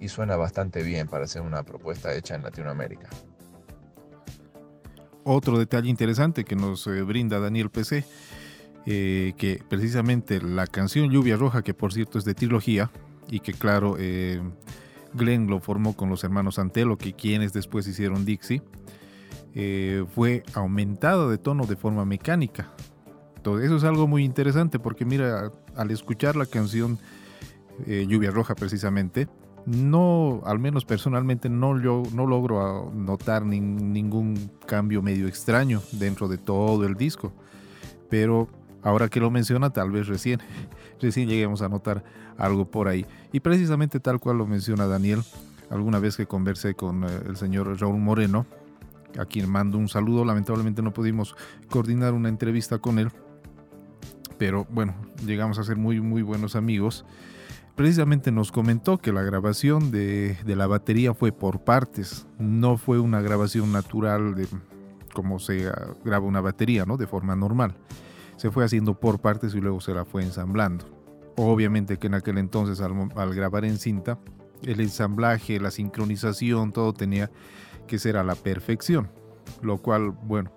y 0.00 0.08
suena 0.08 0.36
bastante 0.36 0.82
bien 0.82 1.08
para 1.08 1.26
ser 1.26 1.42
una 1.42 1.62
propuesta 1.62 2.12
hecha 2.14 2.34
en 2.34 2.42
Latinoamérica. 2.42 3.08
Otro 5.24 5.58
detalle 5.58 5.88
interesante 5.88 6.44
que 6.44 6.54
nos 6.54 6.86
eh, 6.86 7.02
brinda 7.02 7.40
Daniel 7.40 7.70
PC, 7.70 8.04
eh, 8.84 9.32
que 9.38 9.62
precisamente 9.66 10.42
la 10.42 10.66
canción 10.66 11.10
Lluvia 11.10 11.36
Roja, 11.36 11.62
que 11.62 11.72
por 11.72 11.94
cierto 11.94 12.18
es 12.18 12.26
de 12.26 12.34
trilogía, 12.34 12.90
y 13.30 13.40
que 13.40 13.54
claro, 13.54 13.96
eh, 13.98 14.42
Glenn 15.14 15.46
lo 15.46 15.60
formó 15.60 15.96
con 15.96 16.10
los 16.10 16.24
hermanos 16.24 16.58
Antelo, 16.58 16.98
que 16.98 17.14
quienes 17.14 17.54
después 17.54 17.86
hicieron 17.88 18.26
Dixie, 18.26 18.62
fue 20.14 20.42
aumentado 20.52 21.30
de 21.30 21.38
tono 21.38 21.64
de 21.64 21.76
forma 21.76 22.04
mecánica. 22.04 22.72
Entonces, 23.36 23.66
eso 23.66 23.76
es 23.76 23.84
algo 23.84 24.08
muy 24.08 24.24
interesante 24.24 24.80
porque 24.80 25.04
mira, 25.04 25.52
al 25.76 25.90
escuchar 25.92 26.34
la 26.34 26.44
canción 26.44 26.98
Lluvia 27.86 28.32
Roja 28.32 28.56
precisamente, 28.56 29.28
no, 29.66 30.42
al 30.44 30.58
menos 30.58 30.84
personalmente, 30.84 31.48
no, 31.48 31.80
yo, 31.80 32.02
no 32.12 32.26
logro 32.26 32.92
notar 32.94 33.46
ningún 33.46 34.50
cambio 34.66 35.00
medio 35.00 35.26
extraño 35.26 35.80
dentro 35.92 36.28
de 36.28 36.36
todo 36.36 36.84
el 36.84 36.96
disco. 36.96 37.32
Pero 38.10 38.48
ahora 38.82 39.08
que 39.08 39.20
lo 39.20 39.30
menciona, 39.30 39.70
tal 39.70 39.90
vez 39.90 40.06
recién, 40.06 40.40
recién 41.00 41.28
lleguemos 41.28 41.62
a 41.62 41.68
notar 41.68 42.04
algo 42.36 42.70
por 42.70 42.88
ahí. 42.88 43.06
Y 43.32 43.40
precisamente 43.40 44.00
tal 44.00 44.20
cual 44.20 44.38
lo 44.38 44.46
menciona 44.46 44.86
Daniel, 44.86 45.22
alguna 45.70 45.98
vez 45.98 46.16
que 46.16 46.26
conversé 46.26 46.74
con 46.74 47.04
eh, 47.04 47.08
el 47.26 47.36
señor 47.36 47.80
Raúl 47.80 47.98
Moreno, 47.98 48.46
a 49.18 49.24
quien 49.24 49.48
mando 49.48 49.78
un 49.78 49.88
saludo. 49.88 50.26
Lamentablemente 50.26 50.82
no 50.82 50.92
pudimos 50.92 51.36
coordinar 51.70 52.12
una 52.12 52.28
entrevista 52.28 52.78
con 52.78 52.98
él, 52.98 53.10
pero 54.36 54.66
bueno, 54.70 54.94
llegamos 55.24 55.58
a 55.58 55.64
ser 55.64 55.76
muy, 55.76 56.00
muy 56.00 56.20
buenos 56.20 56.54
amigos. 56.54 57.06
Precisamente 57.74 58.30
nos 58.30 58.52
comentó 58.52 58.98
que 58.98 59.12
la 59.12 59.22
grabación 59.22 59.90
de, 59.90 60.36
la 60.46 60.66
batería 60.66 61.12
fue 61.12 61.32
por 61.32 61.64
partes, 61.64 62.26
no 62.38 62.76
fue 62.76 63.00
una 63.00 63.20
grabación 63.20 63.72
natural 63.72 64.34
de 64.34 64.46
como 65.12 65.38
se 65.38 65.70
graba 66.04 66.26
una 66.26 66.40
batería, 66.40 66.84
¿no? 66.86 66.96
De 66.96 67.06
forma 67.06 67.36
normal. 67.36 67.76
Se 68.36 68.50
fue 68.50 68.64
haciendo 68.64 68.98
por 68.98 69.20
partes 69.20 69.54
y 69.54 69.60
luego 69.60 69.80
se 69.80 69.94
la 69.94 70.04
fue 70.04 70.22
ensamblando. 70.22 70.84
Obviamente 71.36 71.98
que 71.98 72.08
en 72.08 72.14
aquel 72.14 72.38
entonces 72.38 72.80
al 72.80 73.34
grabar 73.34 73.64
en 73.64 73.78
cinta, 73.78 74.18
el 74.62 74.80
ensamblaje, 74.80 75.60
la 75.60 75.70
sincronización, 75.70 76.72
todo 76.72 76.92
tenía 76.92 77.30
que 77.86 77.98
ser 77.98 78.16
a 78.16 78.24
la 78.24 78.34
perfección, 78.34 79.10
lo 79.62 79.78
cual, 79.78 80.10
bueno, 80.10 80.52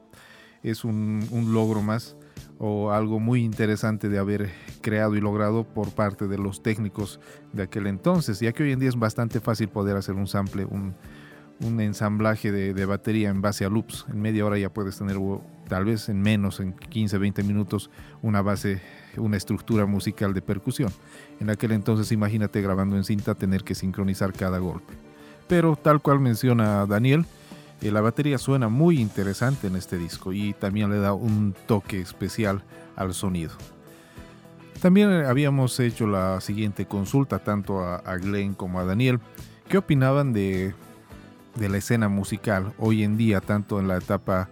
es 0.63 0.83
un, 0.83 1.27
logro 1.51 1.81
más 1.81 2.15
o 2.59 2.91
algo 2.91 3.19
muy 3.19 3.43
interesante 3.43 4.09
de 4.09 4.17
haber 4.17 4.49
creado 4.81 5.15
y 5.15 5.21
logrado 5.21 5.63
por 5.63 5.91
parte 5.91 6.27
de 6.27 6.37
los 6.37 6.63
técnicos 6.63 7.19
de 7.53 7.63
aquel 7.63 7.87
entonces, 7.87 8.39
ya 8.39 8.51
que 8.51 8.63
hoy 8.63 8.71
en 8.71 8.79
día 8.79 8.89
es 8.89 8.97
bastante 8.97 9.39
fácil 9.39 9.67
poder 9.69 9.95
hacer 9.95 10.15
un 10.15 10.27
sample, 10.27 10.65
un, 10.65 10.95
ensamblaje 11.79 12.51
de, 12.51 12.85
batería 12.85 13.29
en 13.29 13.41
base 13.41 13.65
a 13.65 13.69
loops. 13.69 14.05
En 14.09 14.21
media 14.21 14.45
hora 14.45 14.57
ya 14.57 14.71
puedes 14.71 14.97
tener, 14.97 15.17
tal 15.67 15.85
vez 15.85 16.07
en 16.09 16.21
menos, 16.21 16.59
en 16.59 16.73
15, 16.73 17.17
20 17.17 17.43
minutos, 17.43 17.89
una 18.21 18.41
base, 18.41 18.81
una 19.17 19.37
estructura 19.37 19.85
musical 19.85 20.33
de 20.33 20.41
percusión. 20.41 20.91
En 21.39 21.49
aquel 21.49 21.71
entonces, 21.71 22.11
imagínate 22.11 22.61
grabando 22.61 22.95
en 22.95 23.03
cinta 23.03 23.33
tener 23.33 23.63
que 23.63 23.73
sincronizar 23.73 24.33
cada 24.33 24.59
golpe. 24.59 24.93
Pero 25.47 25.75
tal 25.75 26.01
cual 26.01 26.19
menciona 26.19 26.85
Daniel, 26.85 27.25
eh, 27.81 27.91
la 27.91 28.01
batería 28.01 28.37
suena 28.37 28.69
muy 28.69 28.99
interesante 28.99 29.67
en 29.67 29.75
este 29.75 29.97
disco 29.97 30.33
y 30.33 30.53
también 30.53 30.89
le 30.89 30.99
da 30.99 31.13
un 31.13 31.55
toque 31.65 31.99
especial 31.99 32.63
al 32.95 33.13
sonido. 33.13 33.53
También 34.81 35.09
habíamos 35.25 35.79
hecho 35.79 36.05
la 36.07 36.39
siguiente 36.41 36.85
consulta 36.85 37.39
tanto 37.39 37.79
a, 37.79 37.97
a 37.97 38.17
Glenn 38.17 38.53
como 38.53 38.79
a 38.79 38.85
Daniel. 38.85 39.19
¿Qué 39.67 39.77
opinaban 39.77 40.33
de 40.33 40.75
de 41.57 41.69
la 41.69 41.77
escena 41.77 42.07
musical 42.07 42.73
hoy 42.77 43.03
en 43.03 43.17
día, 43.17 43.41
tanto 43.41 43.79
en 43.79 43.87
la 43.87 43.97
etapa 43.97 44.49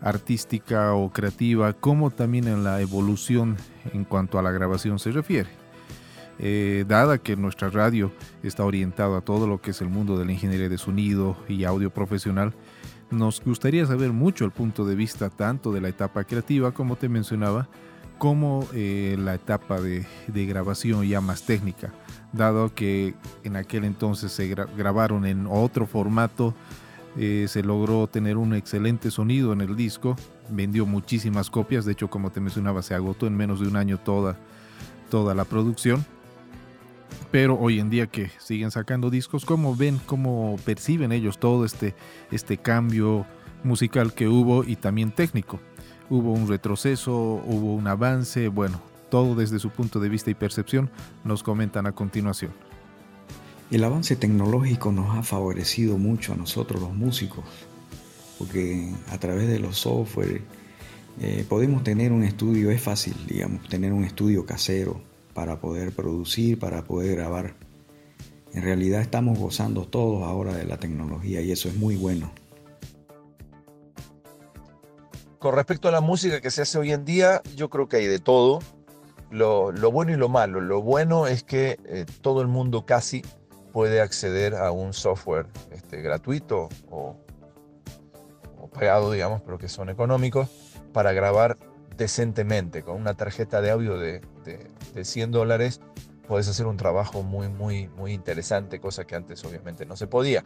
artística 0.00 0.94
o 0.94 1.10
creativa, 1.10 1.72
como 1.72 2.10
también 2.10 2.48
en 2.48 2.64
la 2.64 2.80
evolución 2.80 3.56
en 3.92 4.04
cuanto 4.04 4.38
a 4.38 4.42
la 4.42 4.50
grabación 4.50 4.98
se 4.98 5.12
refiere. 5.12 5.61
Eh, 6.44 6.84
dada 6.88 7.18
que 7.18 7.36
nuestra 7.36 7.70
radio 7.70 8.10
está 8.42 8.64
orientada 8.64 9.18
a 9.18 9.20
todo 9.20 9.46
lo 9.46 9.62
que 9.62 9.70
es 9.70 9.80
el 9.80 9.88
mundo 9.88 10.18
de 10.18 10.24
la 10.24 10.32
ingeniería 10.32 10.68
de 10.68 10.76
sonido 10.76 11.36
y 11.48 11.62
audio 11.62 11.90
profesional, 11.90 12.52
nos 13.12 13.40
gustaría 13.44 13.86
saber 13.86 14.10
mucho 14.12 14.44
el 14.44 14.50
punto 14.50 14.84
de 14.84 14.96
vista 14.96 15.30
tanto 15.30 15.72
de 15.72 15.80
la 15.80 15.88
etapa 15.88 16.24
creativa, 16.24 16.72
como 16.72 16.96
te 16.96 17.08
mencionaba, 17.08 17.68
como 18.18 18.66
eh, 18.74 19.16
la 19.20 19.34
etapa 19.34 19.80
de, 19.80 20.04
grabación 20.28 21.06
ya 21.06 21.20
más 21.20 21.42
técnica 21.44 21.92
dado 22.32 22.74
que 22.74 23.14
en 23.44 23.56
aquel 23.56 23.84
entonces 23.84 24.32
se 24.32 24.48
grabaron 24.48 25.26
en 25.26 25.46
otro 25.46 25.86
formato, 25.86 26.54
eh, 27.16 27.46
se 27.48 27.62
logró 27.62 28.06
tener 28.06 28.36
un 28.36 28.54
excelente 28.54 29.10
sonido 29.10 29.52
en 29.52 29.60
el 29.60 29.76
disco, 29.76 30.16
vendió 30.48 30.86
muchísimas 30.86 31.50
copias, 31.50 31.84
de 31.84 31.92
hecho 31.92 32.08
como 32.08 32.30
te 32.30 32.40
mencionaba 32.40 32.82
se 32.82 32.94
agotó 32.94 33.26
en 33.26 33.36
menos 33.36 33.60
de 33.60 33.68
un 33.68 33.76
año 33.76 33.98
toda, 33.98 34.38
toda 35.10 35.34
la 35.34 35.44
producción. 35.44 36.04
Pero 37.32 37.58
hoy 37.58 37.80
en 37.80 37.88
día 37.88 38.08
que 38.08 38.30
siguen 38.38 38.70
sacando 38.70 39.08
discos, 39.08 39.46
¿cómo 39.46 39.74
ven, 39.74 39.98
cómo 40.04 40.56
perciben 40.66 41.12
ellos 41.12 41.40
todo 41.40 41.64
este, 41.64 41.94
este 42.30 42.58
cambio 42.58 43.24
musical 43.64 44.12
que 44.12 44.28
hubo 44.28 44.64
y 44.64 44.76
también 44.76 45.12
técnico? 45.12 45.58
Hubo 46.10 46.30
un 46.32 46.46
retroceso, 46.46 47.14
hubo 47.14 47.74
un 47.74 47.86
avance, 47.86 48.48
bueno, 48.48 48.82
todo 49.10 49.34
desde 49.34 49.58
su 49.58 49.70
punto 49.70 49.98
de 49.98 50.10
vista 50.10 50.30
y 50.30 50.34
percepción, 50.34 50.90
nos 51.24 51.42
comentan 51.42 51.86
a 51.86 51.92
continuación. 51.92 52.52
El 53.70 53.82
avance 53.84 54.14
tecnológico 54.14 54.92
nos 54.92 55.16
ha 55.16 55.22
favorecido 55.22 55.96
mucho 55.96 56.34
a 56.34 56.36
nosotros 56.36 56.82
los 56.82 56.92
músicos, 56.92 57.46
porque 58.38 58.92
a 59.08 59.16
través 59.16 59.48
de 59.48 59.58
los 59.58 59.78
software 59.78 60.42
eh, 61.18 61.46
podemos 61.48 61.82
tener 61.82 62.12
un 62.12 62.24
estudio, 62.24 62.70
es 62.70 62.82
fácil, 62.82 63.14
digamos, 63.26 63.66
tener 63.70 63.94
un 63.94 64.04
estudio 64.04 64.44
casero 64.44 65.11
para 65.34 65.60
poder 65.60 65.92
producir, 65.92 66.58
para 66.58 66.82
poder 66.82 67.16
grabar. 67.16 67.54
En 68.52 68.62
realidad 68.62 69.00
estamos 69.00 69.38
gozando 69.38 69.86
todos 69.86 70.22
ahora 70.22 70.54
de 70.54 70.64
la 70.64 70.76
tecnología 70.76 71.40
y 71.40 71.52
eso 71.52 71.68
es 71.68 71.76
muy 71.76 71.96
bueno. 71.96 72.32
Con 75.38 75.54
respecto 75.54 75.88
a 75.88 75.90
la 75.90 76.00
música 76.00 76.40
que 76.40 76.50
se 76.50 76.62
hace 76.62 76.78
hoy 76.78 76.92
en 76.92 77.04
día, 77.04 77.42
yo 77.56 77.68
creo 77.68 77.88
que 77.88 77.96
hay 77.96 78.06
de 78.06 78.20
todo 78.20 78.60
lo, 79.32 79.72
bueno 79.90 80.12
y 80.12 80.16
lo 80.16 80.28
malo. 80.28 80.60
Lo 80.60 80.82
bueno 80.82 81.26
es 81.26 81.42
que 81.42 81.78
eh, 81.84 82.06
todo 82.20 82.42
el 82.42 82.48
mundo 82.48 82.86
casi 82.86 83.22
puede 83.72 84.00
acceder 84.00 84.54
a 84.54 84.70
un 84.70 84.92
software 84.92 85.46
este, 85.72 86.02
gratuito 86.02 86.68
o, 86.90 87.16
pagado, 88.72 89.10
digamos, 89.12 89.42
pero 89.42 89.58
que 89.58 89.68
son 89.68 89.88
económicos, 89.88 90.48
para 90.92 91.12
grabar 91.12 91.58
decentemente. 91.96 92.82
Con 92.82 92.96
una 92.96 93.14
tarjeta 93.14 93.60
de 93.60 93.70
audio 93.70 93.98
de, 93.98 94.20
de, 94.44 95.04
100 95.04 95.30
dólares 95.30 95.80
puedes 96.26 96.48
hacer 96.48 96.66
un 96.66 96.76
trabajo 96.76 97.22
muy, 97.22 97.48
muy, 97.48 97.88
muy 97.88 98.12
interesante, 98.12 98.80
cosa 98.80 99.04
que 99.04 99.14
antes 99.14 99.44
obviamente 99.44 99.86
no 99.86 99.96
se 99.96 100.06
podía. 100.06 100.44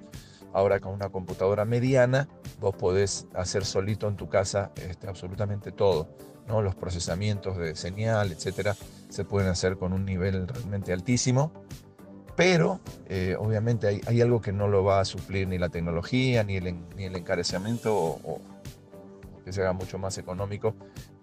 Ahora 0.52 0.80
con 0.80 0.94
una 0.94 1.10
computadora 1.10 1.64
mediana 1.64 2.28
vos 2.60 2.74
podés 2.74 3.26
hacer 3.34 3.64
solito 3.64 4.08
en 4.08 4.16
tu 4.16 4.28
casa 4.28 4.72
este, 4.76 5.08
absolutamente 5.08 5.72
todo. 5.72 6.08
Los 6.48 6.76
procesamientos 6.76 7.58
de 7.58 7.74
señal, 7.74 8.30
etcétera, 8.30 8.76
se 9.08 9.24
pueden 9.24 9.50
hacer 9.50 9.76
con 9.76 9.92
un 9.92 10.04
nivel 10.04 10.46
realmente 10.46 10.92
altísimo, 10.92 11.52
pero 12.36 12.80
eh, 13.08 13.34
obviamente 13.36 14.00
hay, 14.06 14.20
algo 14.20 14.40
que 14.40 14.52
no 14.52 14.68
lo 14.68 14.84
va 14.84 15.00
a 15.00 15.04
suplir 15.04 15.48
ni 15.48 15.58
la 15.58 15.70
tecnología, 15.70 16.44
ni 16.44 16.56
el, 16.56 16.76
ni 16.94 17.04
el 17.04 17.16
encarecimiento 17.16 17.96
o, 17.96 18.40
que 19.46 19.52
se 19.52 19.62
haga 19.62 19.72
mucho 19.72 19.96
más 19.96 20.18
económico, 20.18 20.74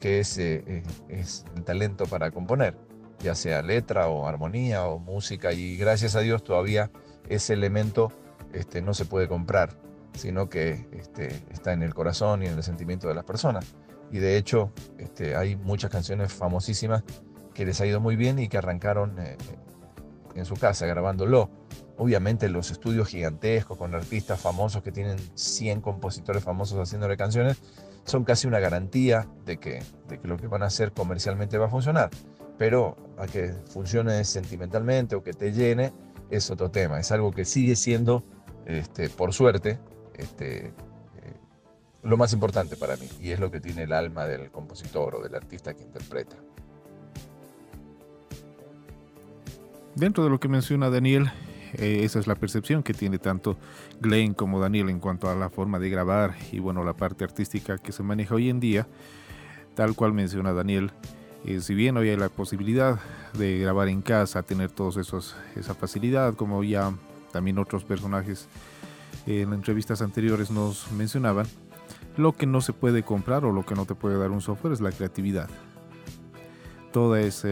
que 0.04 0.20
es, 0.20 0.38
eh, 0.38 0.66
eh, 0.68 0.84
es 1.08 1.46
el 1.56 1.64
talento 1.64 2.08
para 2.08 2.30
componer, 2.30 2.78
ya 3.22 3.36
sea 3.36 3.62
letra 3.62 4.10
o 4.10 4.28
armonía 4.28 4.86
o 4.86 5.00
música, 5.00 5.54
y 5.54 5.78
gracias 5.78 6.18
a 6.18 6.20
Dios 6.20 6.44
todavía 6.44 6.92
ese 7.30 7.54
elemento 7.54 8.12
este, 8.52 8.82
no 8.82 8.94
se 8.94 9.06
puede 9.06 9.30
comprar, 9.30 9.70
sino 10.14 10.50
que 10.50 10.90
este, 10.92 11.28
está 11.54 11.72
en 11.72 11.84
el 11.84 11.94
corazón 11.94 12.44
y 12.44 12.48
en 12.48 12.58
el 12.58 12.64
sentimiento 12.64 13.08
de 13.08 13.14
las 13.14 13.24
personas 13.24 13.76
y 14.12 14.20
de 14.20 14.36
hecho 14.36 14.74
este, 14.98 15.38
hay 15.38 15.56
muchas 15.56 15.90
canciones 15.90 16.34
famosísimas 16.34 17.02
que 17.54 17.66
les 17.66 17.80
ha 17.80 17.86
ido 17.86 18.02
muy 18.02 18.18
bien 18.18 18.40
y 18.40 18.50
que 18.50 18.58
arrancaron 18.58 19.18
eh, 19.20 19.38
en 20.36 20.44
su 20.44 20.56
casa 20.56 20.86
grabándolo. 20.86 21.50
Obviamente 21.98 22.50
los 22.50 22.72
estudios 22.72 23.08
gigantescos 23.08 23.78
con 23.78 23.96
artistas 23.96 24.42
famosos 24.42 24.84
que 24.84 24.92
tienen 24.92 25.18
100 25.36 25.80
compositores 25.80 26.44
famosos 26.44 26.78
haciéndole 26.78 27.16
canciones 27.16 27.62
son 28.06 28.24
casi 28.24 28.48
una 28.48 28.60
garantía 28.60 29.28
de 29.46 29.58
que, 29.58 29.82
de 30.08 30.20
que 30.20 30.28
lo 30.28 30.38
que 30.38 30.48
van 30.48 30.64
a 30.64 30.68
hacer 30.68 30.92
comercialmente 30.92 31.58
va 31.58 31.68
a 31.68 31.70
funcionar. 31.70 32.10
Pero 32.58 32.98
a 33.18 33.28
que 33.28 33.54
funcione 33.68 34.24
sentimentalmente 34.26 35.16
o 35.16 35.24
que 35.24 35.34
te 35.34 35.52
llene 35.52 35.92
es 36.30 36.50
otro 36.52 36.72
tema. 36.72 37.00
Es 37.00 37.12
algo 37.12 37.32
que 37.32 37.46
sigue 37.46 37.76
siendo, 37.76 38.24
este, 38.66 39.10
por 39.10 39.34
suerte, 39.34 39.80
este, 40.16 40.74
lo 42.04 42.18
más 42.18 42.34
importante 42.34 42.76
para 42.76 42.98
mí 42.98 43.08
y 43.22 43.32
es 43.32 43.40
lo 43.40 43.50
que 43.50 43.60
tiene 43.60 43.84
el 43.84 43.94
alma 43.94 44.26
del 44.28 44.52
compositor 44.52 45.16
o 45.16 45.24
del 45.24 45.36
artista 45.36 45.74
que 45.74 45.84
interpreta. 45.84 46.36
Dentro 49.96 50.24
de 50.24 50.30
lo 50.30 50.40
que 50.40 50.48
menciona 50.48 50.90
Daniel, 50.90 51.32
eh, 51.74 52.02
esa 52.04 52.20
es 52.20 52.28
la 52.28 52.36
percepción 52.36 52.84
que 52.84 52.94
tiene 52.94 53.18
tanto 53.18 53.58
Glenn 54.00 54.34
como 54.34 54.60
Daniel 54.60 54.90
en 54.90 55.00
cuanto 55.00 55.30
a 55.30 55.36
la 55.36 55.50
forma 55.50 55.80
de 55.80 55.90
grabar 55.90 56.36
y 56.52 56.60
bueno, 56.60 56.84
la 56.84 56.94
parte 56.94 57.24
artística 57.24 57.78
que 57.78 57.92
se 57.92 58.04
maneja 58.04 58.36
hoy 58.36 58.50
en 58.50 58.60
día. 58.60 58.88
Tal 59.76 59.96
cual 59.96 60.14
menciona 60.14 60.54
Daniel, 60.54 60.92
eh, 61.46 61.60
si 61.60 61.74
bien 61.74 61.98
hoy 61.98 62.10
hay 62.10 62.18
la 62.18 62.30
posibilidad 62.30 63.00
de 63.38 63.58
grabar 63.58 63.88
en 63.88 64.02
casa, 64.02 64.44
tener 64.44 64.72
todos 64.72 64.98
esos 64.98 65.36
esa 65.56 65.74
facilidad, 65.74 66.36
como 66.36 66.64
ya 66.64 66.94
también 67.32 67.58
otros 67.58 67.84
personajes 67.84 68.48
en 69.26 69.54
entrevistas 69.54 70.02
anteriores 70.02 70.52
nos 70.52 70.92
mencionaban, 70.92 71.48
lo 72.18 72.34
que 72.34 72.46
no 72.46 72.62
se 72.62 72.74
puede 72.74 73.04
comprar 73.04 73.46
o 73.46 73.52
lo 73.52 73.66
que 73.66 73.76
no 73.76 73.86
te 73.86 73.96
puede 73.96 74.18
dar 74.18 74.32
un 74.32 74.42
software 74.42 74.74
es 74.74 74.82
la 74.82 74.92
creatividad. 74.92 75.50
Toda 76.92 77.22
esa, 77.22 77.50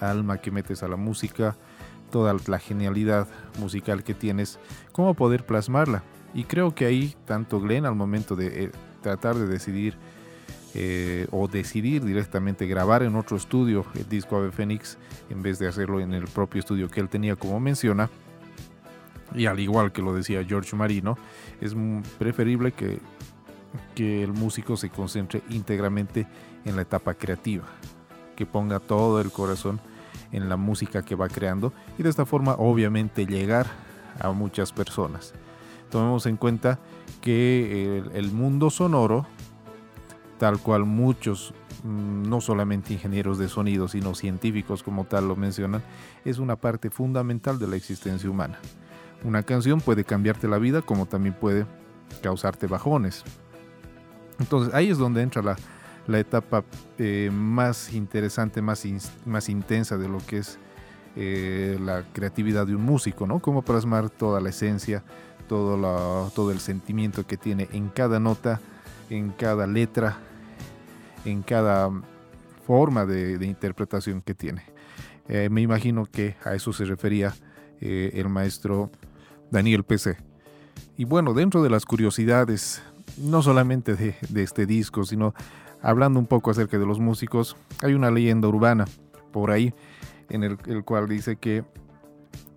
alma 0.00 0.38
que 0.38 0.50
metes 0.52 0.82
a 0.82 0.88
la 0.88 0.96
música, 0.96 1.56
toda 2.12 2.36
la 2.46 2.60
genialidad 2.60 3.26
musical 3.58 4.04
que 4.04 4.14
tienes, 4.14 4.60
cómo 4.92 5.14
poder 5.14 5.44
plasmarla. 5.44 6.04
Y 6.32 6.44
creo 6.44 6.76
que 6.76 6.86
ahí, 6.86 7.16
tanto 7.24 7.60
Glenn 7.60 7.84
al 7.84 7.96
momento 7.96 8.36
de 8.36 8.66
eh, 8.66 8.70
tratar 9.02 9.34
de 9.34 9.48
decidir 9.48 9.96
eh, 10.74 11.26
o 11.32 11.48
decidir 11.48 12.04
directamente 12.04 12.66
grabar 12.66 13.02
en 13.02 13.16
otro 13.16 13.36
estudio 13.36 13.84
el 13.94 14.08
disco 14.08 14.36
Ave 14.36 14.52
Phoenix 14.52 14.96
en 15.28 15.42
vez 15.42 15.58
de 15.58 15.66
hacerlo 15.66 15.98
en 15.98 16.14
el 16.14 16.24
propio 16.24 16.60
estudio 16.60 16.88
que 16.88 17.00
él 17.00 17.08
tenía 17.08 17.34
como 17.34 17.58
menciona, 17.58 18.08
y 19.34 19.46
al 19.46 19.58
igual 19.58 19.90
que 19.90 20.02
lo 20.02 20.14
decía 20.14 20.44
George 20.44 20.76
Marino, 20.76 21.18
es 21.60 21.74
preferible 22.18 22.72
que 22.72 23.00
que 23.94 24.22
el 24.22 24.32
músico 24.32 24.76
se 24.76 24.90
concentre 24.90 25.42
íntegramente 25.50 26.26
en 26.64 26.76
la 26.76 26.82
etapa 26.82 27.14
creativa, 27.14 27.64
que 28.36 28.46
ponga 28.46 28.80
todo 28.80 29.20
el 29.20 29.30
corazón 29.30 29.80
en 30.32 30.48
la 30.48 30.56
música 30.56 31.02
que 31.02 31.14
va 31.14 31.28
creando 31.28 31.72
y 31.98 32.02
de 32.02 32.08
esta 32.08 32.26
forma 32.26 32.54
obviamente 32.58 33.26
llegar 33.26 33.66
a 34.18 34.30
muchas 34.32 34.72
personas. 34.72 35.34
Tomemos 35.90 36.26
en 36.26 36.36
cuenta 36.36 36.78
que 37.20 38.02
el, 38.14 38.32
mundo 38.32 38.70
sonoro, 38.70 39.26
tal 40.38 40.58
cual 40.58 40.84
muchos, 40.84 41.54
mm, 41.84 42.28
no 42.28 42.40
solamente 42.40 42.94
ingenieros 42.94 43.38
de 43.38 43.48
sonido, 43.48 43.88
sino 43.88 44.14
científicos 44.14 44.82
como 44.82 45.04
tal 45.04 45.28
lo 45.28 45.36
mencionan, 45.36 45.82
es 46.24 46.38
una 46.38 46.56
parte 46.56 46.90
fundamental 46.90 47.58
de 47.58 47.68
la 47.68 47.76
existencia 47.76 48.28
humana. 48.28 48.58
Una 49.22 49.42
canción 49.42 49.80
puede 49.80 50.04
cambiarte 50.04 50.48
la 50.48 50.58
vida 50.58 50.82
como 50.82 51.06
también 51.06 51.34
puede 51.34 51.66
causarte 52.22 52.66
bajones, 52.66 53.24
entonces 54.38 54.74
ahí 54.74 54.90
es 54.90 54.98
donde 54.98 55.22
entra 55.22 55.42
la, 55.42 55.56
etapa 56.08 56.64
eh, 56.98 57.30
más 57.32 57.92
interesante, 57.92 58.62
más, 58.62 58.84
más 59.24 59.48
intensa 59.48 59.96
de 59.96 60.08
lo 60.08 60.18
que 60.18 60.38
es 60.38 60.58
eh, 61.16 61.78
la 61.80 62.04
creatividad 62.12 62.66
de 62.66 62.74
un 62.74 62.82
músico, 62.82 63.26
¿no? 63.26 63.40
Cómo 63.40 63.62
plasmar 63.62 64.10
toda 64.10 64.40
la 64.40 64.50
esencia, 64.50 65.02
todo, 65.48 66.50
el 66.50 66.60
sentimiento 66.60 67.26
que 67.26 67.36
tiene 67.36 67.68
en 67.72 67.88
cada 67.88 68.18
nota, 68.18 68.60
en 69.10 69.30
cada 69.30 69.66
letra, 69.66 70.18
en 71.26 71.42
cada 71.42 71.90
forma 72.66 73.04
de, 73.04 73.44
interpretación 73.44 74.22
que 74.22 74.34
tiene. 74.34 74.62
Eh, 75.28 75.48
me 75.50 75.60
imagino 75.60 76.06
que 76.06 76.36
a 76.44 76.54
eso 76.54 76.72
se 76.72 76.84
refería 76.84 77.34
el 77.80 78.28
maestro 78.28 78.92
Daniel 79.50 79.82
PC. 79.82 80.16
Y 80.96 81.04
bueno, 81.04 81.34
dentro 81.34 81.62
de 81.62 81.70
las 81.70 81.84
curiosidades, 81.84 82.80
no 83.18 83.42
solamente 83.42 83.94
de, 83.94 84.42
este 84.42 84.66
disco, 84.66 85.04
sino 85.04 85.34
hablando 85.82 86.18
un 86.18 86.26
poco 86.26 86.50
acerca 86.50 86.78
de 86.78 86.86
los 86.86 87.00
músicos, 87.00 87.56
hay 87.82 87.94
una 87.94 88.10
leyenda 88.10 88.48
urbana 88.48 88.86
por 89.32 89.50
ahí 89.50 89.74
en 90.28 90.44
el, 90.44 90.84
cual 90.84 91.08
dice 91.08 91.36
que 91.36 91.64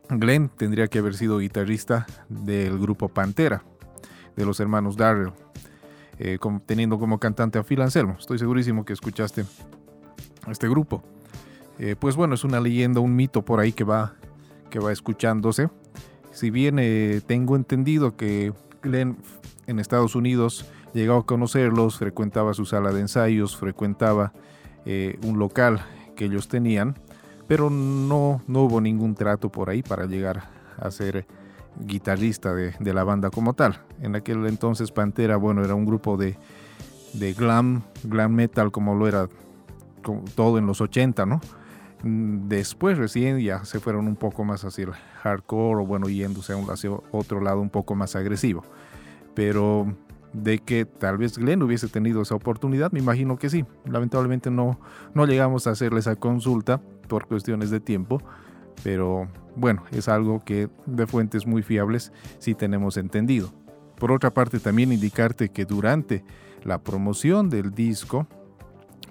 Glenn 0.09 0.49
tendría 0.49 0.87
que 0.87 0.99
haber 0.99 1.15
sido 1.15 1.39
guitarrista 1.39 2.05
del 2.29 2.79
grupo 2.79 3.09
Pantera, 3.09 3.63
de 4.35 4.45
los 4.45 4.59
hermanos 4.59 4.95
Darrell, 4.95 5.33
eh, 6.19 6.37
teniendo 6.65 6.97
como 6.99 7.19
cantante 7.19 7.59
a 7.59 7.63
Phil 7.63 7.81
Anselmo. 7.81 8.15
Estoy 8.17 8.39
segurísimo 8.39 8.85
que 8.85 8.93
escuchaste 8.93 9.45
este 10.49 10.69
grupo. 10.69 11.03
Eh, 11.79 11.95
pues 11.99 12.15
bueno, 12.15 12.35
es 12.35 12.43
una 12.43 12.61
leyenda, 12.61 13.01
un 13.01 13.15
mito 13.15 13.43
por 13.43 13.59
ahí 13.59 13.73
que 13.73 13.83
va, 13.83 14.13
que 14.69 14.79
va 14.79 14.93
escuchándose. 14.93 15.69
Si 16.31 16.49
bien 16.49 16.77
eh, 16.79 17.21
tengo 17.25 17.55
entendido 17.55 18.15
que 18.15 18.53
Glenn 18.81 19.17
en 19.67 19.79
Estados 19.79 20.15
Unidos 20.15 20.65
llegó 20.95 21.17
a 21.17 21.25
conocerlos, 21.25 21.97
frecuentaba 21.97 22.53
su 22.53 22.65
sala 22.65 22.91
de 22.91 23.01
ensayos, 23.01 23.57
frecuentaba 23.57 24.31
eh, 24.85 25.19
un 25.23 25.37
local 25.37 25.81
que 26.15 26.25
ellos 26.25 26.47
tenían, 26.47 26.95
pero 27.47 27.69
no, 27.69 28.41
no 28.47 28.61
hubo 28.61 28.79
ningún 28.79 29.13
trato 29.13 29.49
por 29.49 29.69
ahí 29.69 29.83
para 29.83 30.05
llegar 30.05 30.43
a 30.79 30.89
ser 30.91 31.27
guitarrista 31.81 32.53
de, 32.53 32.73
de, 32.79 32.93
la 32.93 33.03
banda 33.03 33.29
como 33.29 33.53
tal. 33.53 33.81
En 34.01 34.15
aquel 34.15 34.45
entonces 34.47 34.91
Pantera, 34.91 35.35
bueno, 35.35 35.65
era 35.65 35.75
un 35.75 35.85
grupo 35.85 36.15
de, 36.15 36.37
de 37.11 37.33
glam, 37.33 37.83
glam 38.05 38.33
metal 38.33 38.71
como 38.71 38.95
lo 38.95 39.07
era 39.07 39.27
todo 40.33 40.57
en 40.57 40.65
los 40.65 40.79
80, 40.79 41.25
¿no? 41.25 41.41
Después 42.03 42.97
recién 42.97 43.39
ya 43.39 43.65
se 43.65 43.81
fueron 43.81 44.07
un 44.07 44.15
poco 44.15 44.45
más 44.45 44.63
hacia 44.63 44.85
el 44.85 44.91
hardcore 45.23 45.81
o 45.81 45.85
bueno, 45.85 46.07
yéndose 46.07 46.53
hacia 46.71 46.91
otro 47.11 47.41
lado 47.41 47.59
un 47.59 47.69
poco 47.69 47.95
más 47.95 48.15
agresivo. 48.15 48.63
Pero 49.33 49.87
de 50.35 50.59
que 50.59 50.85
tal 50.85 51.17
vez 51.17 51.37
Glenn 51.37 51.63
hubiese 51.63 51.87
tenido 51.87 52.21
esa 52.21 52.35
oportunidad, 52.35 52.91
me 52.91 52.99
imagino 52.99 53.37
que 53.37 53.49
sí. 53.49 53.65
Lamentablemente 53.85 54.51
no, 54.51 54.79
no 55.13 55.25
llegamos 55.25 55.67
a 55.67 55.71
hacerle 55.71 55.99
esa 55.99 56.15
consulta 56.15 56.81
por 57.07 57.27
cuestiones 57.27 57.69
de 57.69 57.79
tiempo, 57.79 58.21
pero 58.83 59.27
bueno, 59.55 59.83
es 59.91 60.09
algo 60.09 60.43
que 60.43 60.69
de 60.85 61.07
fuentes 61.07 61.47
muy 61.47 61.63
fiables 61.63 62.11
sí 62.39 62.53
tenemos 62.53 62.97
entendido. 62.97 63.53
Por 63.97 64.11
otra 64.11 64.33
parte, 64.33 64.59
también 64.59 64.91
indicarte 64.91 65.49
que 65.49 65.65
durante 65.65 66.25
la 66.63 66.79
promoción 66.79 67.49
del 67.49 67.71
disco, 67.71 68.27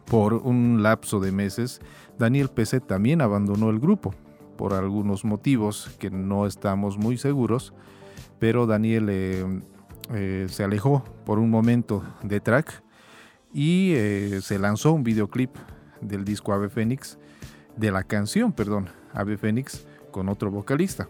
por 0.05 0.35
un 0.35 0.83
lapso 0.83 1.21
de 1.21 1.33
meses, 1.33 1.81
Daniel 2.19 2.51
PC 2.51 2.81
también 2.81 3.23
abandonó 3.23 3.71
el 3.71 3.81
grupo, 3.81 4.15
por 4.59 4.75
algunos 4.75 5.25
motivos 5.25 5.91
que 5.99 6.11
no 6.11 6.47
estamos 6.47 6.99
muy 6.99 7.17
seguros, 7.17 7.73
pero 8.39 8.67
Daniel 8.67 9.09
eh, 9.09 9.63
eh, 10.13 10.47
se 10.49 10.65
alejó 10.65 11.05
por 11.25 11.39
un 11.39 11.51
momento 11.51 12.05
de 12.23 12.41
track 12.41 12.83
y 13.53 13.93
eh, 13.95 14.41
se 14.43 14.59
lanzó 14.59 14.93
un 14.93 15.05
videoclip 15.05 15.51
del 16.01 16.25
disco 16.25 16.53
Ave 16.53 16.69
Fénix, 16.69 17.19
de 17.77 17.91
la 17.91 18.03
canción, 18.03 18.53
perdón, 18.53 18.89
Ave 19.13 19.37
Fénix, 19.37 19.87
con 20.11 20.29
otro 20.29 20.51
vocalista, 20.51 21.09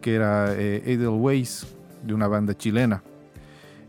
que 0.00 0.14
era 0.14 0.52
Edelweiss, 0.54 1.66
de 2.02 2.14
una 2.14 2.28
banda 2.28 2.56
chilena. 2.56 3.02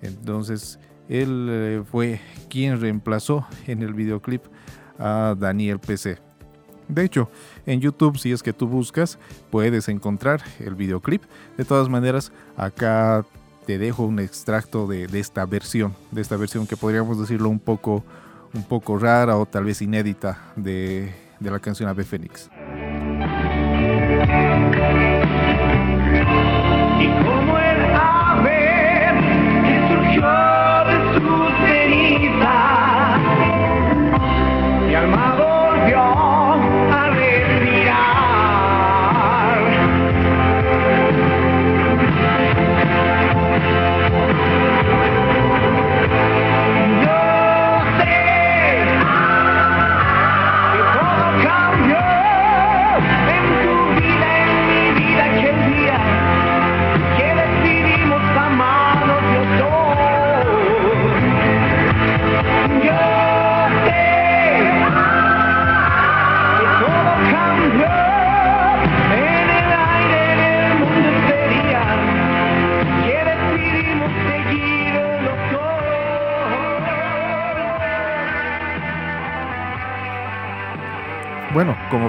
Entonces, 0.01 0.79
él 1.09 1.47
eh, 1.49 1.83
fue 1.89 2.19
quien 2.49 2.79
reemplazó 2.79 3.47
en 3.65 3.81
el 3.81 3.93
videoclip 3.93 4.43
a 4.99 5.35
Daniel 5.37 5.79
PC. 5.79 6.19
De 6.87 7.03
hecho, 7.03 7.29
en 7.65 7.81
YouTube, 7.81 8.17
si 8.17 8.31
es 8.31 8.41
que 8.41 8.53
tú 8.53 8.67
buscas, 8.67 9.19
puedes 9.49 9.89
encontrar 9.89 10.41
el 10.59 10.75
videoclip. 10.75 11.23
De 11.57 11.65
todas 11.65 11.89
maneras, 11.89 12.31
acá 12.55 13.25
te 13.67 13.77
dejo 13.77 14.03
un 14.03 14.19
extracto 14.19 14.87
de, 14.87 15.09
esta 15.19 15.45
versión, 15.45 15.93
de 16.11 16.21
esta 16.21 16.37
versión 16.37 16.65
que 16.65 16.77
podríamos 16.77 17.19
decirlo 17.19 17.49
un 17.49 17.59
poco, 17.59 18.01
un 18.53 18.63
poco 18.63 18.97
rara 18.97 19.35
o 19.35 19.45
tal 19.45 19.65
vez 19.65 19.81
inédita 19.81 20.53
de, 20.55 21.13
la 21.41 21.59
canción 21.59 21.89
Ave 21.89 22.05
Fénix. 22.05 22.49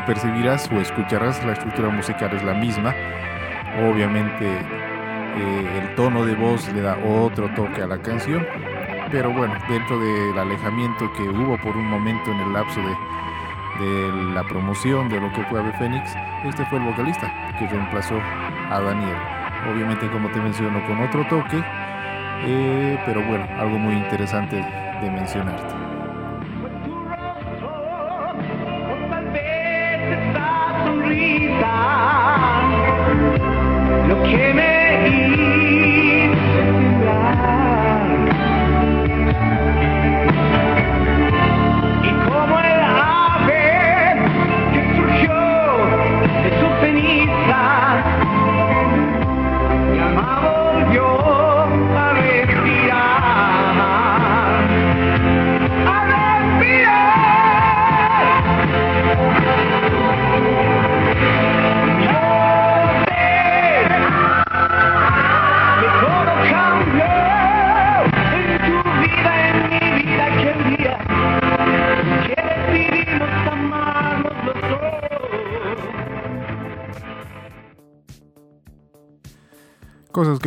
Percibirás 0.08 0.70
o 0.72 0.80
escucharás, 0.80 1.44
la 1.44 1.52
estructura 1.52 1.90
musical 1.90 2.34
es 2.34 2.42
la 2.42 2.54
misma. 2.54 2.94
Obviamente 3.90 4.46
eh, 4.46 5.80
el 5.82 5.94
tono 5.96 6.24
de 6.24 6.34
voz 6.34 6.66
le 6.72 6.80
da 6.80 6.96
otro 7.04 7.50
toque 7.54 7.82
a 7.82 7.86
la 7.86 7.98
canción. 7.98 8.44
Pero 9.12 9.30
bueno, 9.30 9.54
dentro 9.68 10.00
del 10.00 10.38
alejamiento 10.38 11.12
que 11.12 11.22
hubo 11.28 11.58
por 11.58 11.76
un 11.76 11.86
momento 11.86 12.30
en 12.30 12.40
el 12.40 12.52
lapso 12.54 12.80
de, 12.80 12.96
la 14.34 14.42
promoción 14.44 15.08
de 15.08 15.20
lo 15.20 15.30
que 15.32 15.44
fue 15.44 15.60
Ave 15.60 15.72
Fénix, 15.74 16.12
este 16.44 16.64
fue 16.66 16.78
el 16.78 16.84
vocalista 16.84 17.30
que 17.58 17.68
reemplazó 17.68 18.16
a 18.16 18.80
Daniel. 18.80 19.16
Obviamente, 19.70 20.10
como 20.10 20.28
te 20.30 20.40
menciono, 20.40 20.84
con 20.86 21.00
otro 21.00 21.24
toque, 21.28 21.62
eh, 22.44 22.98
pero 23.06 23.22
bueno, 23.24 23.46
algo 23.58 23.78
muy 23.78 23.94
interesante 23.94 24.56
de 24.56 25.10
mencionarte. 25.10 25.87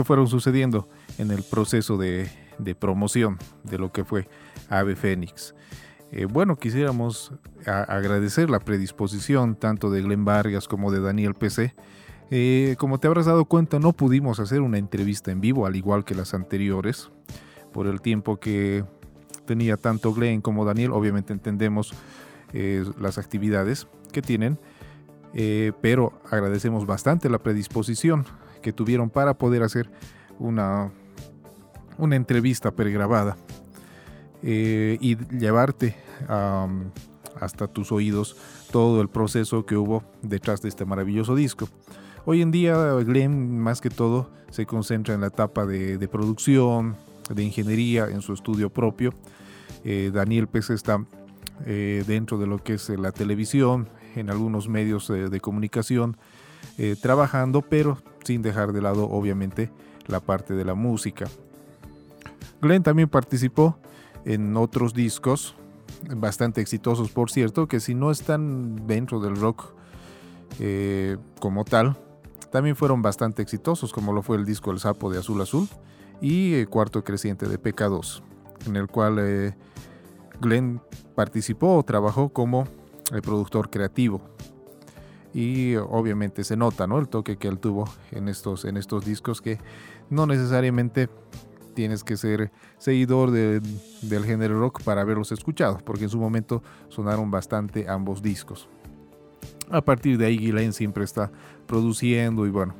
Fueron 0.03 0.27
sucediendo 0.27 0.87
en 1.17 1.31
el 1.31 1.43
proceso 1.43 1.97
de, 1.97 2.29
promoción 2.79 3.37
de 3.63 3.77
lo 3.77 3.91
que 3.91 4.03
fue 4.03 4.27
Ave 4.69 4.95
Fénix. 4.95 5.55
Eh, 6.11 6.25
bueno, 6.25 6.57
quisiéramos 6.57 7.33
agradecer 7.65 8.49
la 8.49 8.59
predisposición 8.59 9.55
tanto 9.55 9.89
de 9.89 10.01
Glenn 10.01 10.25
Vargas 10.25 10.67
como 10.67 10.91
de 10.91 10.99
Daniel 10.99 11.35
PC 11.35 11.73
Eh, 12.33 12.75
como 12.77 12.97
te 12.97 13.07
habrás 13.07 13.25
dado 13.25 13.43
cuenta, 13.43 13.77
no 13.77 13.91
pudimos 13.91 14.39
hacer 14.39 14.61
una 14.61 14.77
entrevista 14.77 15.31
en 15.31 15.41
vivo, 15.41 15.65
al 15.65 15.75
igual 15.75 16.05
que 16.05 16.15
las 16.15 16.33
anteriores, 16.33 17.11
por 17.73 17.87
el 17.87 17.99
tiempo 17.99 18.39
que 18.39 18.85
tenía 19.45 19.75
tanto 19.75 20.13
Glenn 20.13 20.39
como 20.39 20.63
Daniel. 20.63 20.91
Obviamente 20.93 21.33
entendemos 21.33 21.93
eh, 22.53 22.85
las 23.01 23.17
actividades 23.17 23.85
que 24.13 24.21
tienen, 24.21 24.57
pero 25.81 26.21
agradecemos 26.29 26.85
bastante 26.85 27.29
la 27.29 27.39
predisposición 27.39 28.25
que 28.61 28.73
tuvieron 28.73 29.09
para 29.09 29.33
poder 29.33 29.63
hacer 29.63 29.89
una, 30.39 30.91
una 31.97 32.15
entrevista 32.15 32.71
pregrabada 32.71 33.37
y 34.43 35.17
llevarte 35.37 35.95
hasta 37.39 37.67
tus 37.67 37.91
oídos 37.91 38.37
todo 38.71 39.01
el 39.01 39.09
proceso 39.09 39.65
que 39.65 39.75
hubo 39.75 40.03
detrás 40.21 40.61
de 40.61 40.69
este 40.69 40.85
maravilloso 40.85 41.35
disco. 41.35 41.67
Hoy 42.25 42.41
en 42.41 42.51
día 42.51 42.93
Glenn 43.03 43.59
más 43.59 43.81
que 43.81 43.89
todo 43.89 44.29
se 44.51 44.65
concentra 44.65 45.15
en 45.15 45.21
la 45.21 45.27
etapa 45.27 45.65
de, 45.65 46.07
producción, 46.07 46.95
de 47.33 47.43
ingeniería 47.43 48.07
en 48.09 48.21
su 48.21 48.33
estudio 48.33 48.69
propio. 48.69 49.13
Eh, 49.83 50.11
Daniel 50.13 50.47
Pérez 50.47 50.69
está 50.69 51.03
eh, 51.65 52.03
dentro 52.05 52.37
de 52.37 52.47
lo 52.47 52.59
que 52.59 52.75
es 52.75 52.89
la 52.89 53.11
televisión, 53.11 53.89
en 54.15 54.29
algunos 54.29 54.67
medios 54.67 55.07
de 55.07 55.39
comunicación, 55.39 56.17
eh, 56.77 56.95
trabajando, 57.01 57.61
pero 57.61 57.97
sin 58.23 58.41
dejar 58.41 58.73
de 58.73 58.81
lado 58.81 59.09
obviamente 59.09 59.71
la 60.07 60.19
parte 60.19 60.53
de 60.53 60.65
la 60.65 60.73
música. 60.73 61.25
Glenn 62.61 62.83
también 62.83 63.09
participó 63.09 63.77
en 64.25 64.55
otros 64.55 64.93
discos, 64.93 65.55
bastante 66.15 66.61
exitosos 66.61 67.11
por 67.11 67.31
cierto, 67.31 67.67
que 67.67 67.79
si 67.79 67.95
no 67.95 68.11
están 68.11 68.87
dentro 68.87 69.19
del 69.19 69.35
rock 69.35 69.73
como 71.39 71.63
tal, 71.63 71.97
también 72.51 72.75
fueron 72.75 73.01
bastante 73.01 73.41
exitosos, 73.41 73.93
como 73.93 74.13
lo 74.13 74.21
fue 74.21 74.37
el 74.37 74.45
disco 74.45 74.71
El 74.71 74.79
Sapo 74.79 75.09
de 75.09 75.19
Azul 75.19 75.41
Azul 75.41 75.67
y 76.19 76.53
el 76.55 76.69
Cuarto 76.69 77.03
Creciente 77.03 77.47
de 77.47 77.59
PK2, 77.59 78.21
en 78.67 78.75
el 78.75 78.87
cual 78.87 79.17
eh, 79.19 79.55
Glenn 80.41 80.81
participó 81.15 81.77
o 81.77 81.83
trabajó 81.83 82.29
como 82.29 82.67
el 83.13 83.21
productor 83.21 83.69
creativo. 83.69 84.21
Y 85.33 85.75
obviamente 85.75 86.43
se 86.43 86.57
nota 86.57 86.87
¿no? 86.87 86.99
el 86.99 87.07
toque 87.07 87.37
que 87.37 87.47
él 87.47 87.59
tuvo 87.59 87.89
en 88.11 88.27
estos, 88.27 88.65
en 88.65 88.77
estos 88.77 89.05
discos 89.05 89.41
que 89.41 89.59
no 90.09 90.25
necesariamente 90.25 91.09
tienes 91.73 92.03
que 92.03 92.17
ser 92.17 92.51
seguidor 92.77 93.31
del 93.31 94.25
género 94.25 94.59
rock 94.59 94.83
para 94.83 95.01
haberlos 95.01 95.31
escuchado, 95.31 95.77
porque 95.85 96.03
en 96.03 96.09
su 96.09 96.19
momento 96.19 96.61
sonaron 96.89 97.31
bastante 97.31 97.89
ambos 97.89 98.21
discos. 98.21 98.67
A 99.69 99.81
partir 99.81 100.17
de 100.17 100.25
ahí 100.25 100.37
Glenn 100.37 100.73
siempre 100.73 101.05
está 101.05 101.31
produciendo 101.65 102.45
y 102.45 102.49
bueno, 102.49 102.75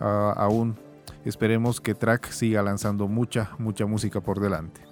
aún 0.00 0.76
esperemos 1.24 1.80
que 1.80 1.94
Track 1.94 2.30
siga 2.30 2.62
lanzando 2.62 3.06
mucha, 3.06 3.50
mucha 3.58 3.84
música 3.84 4.20
por 4.20 4.40
delante. 4.40 4.85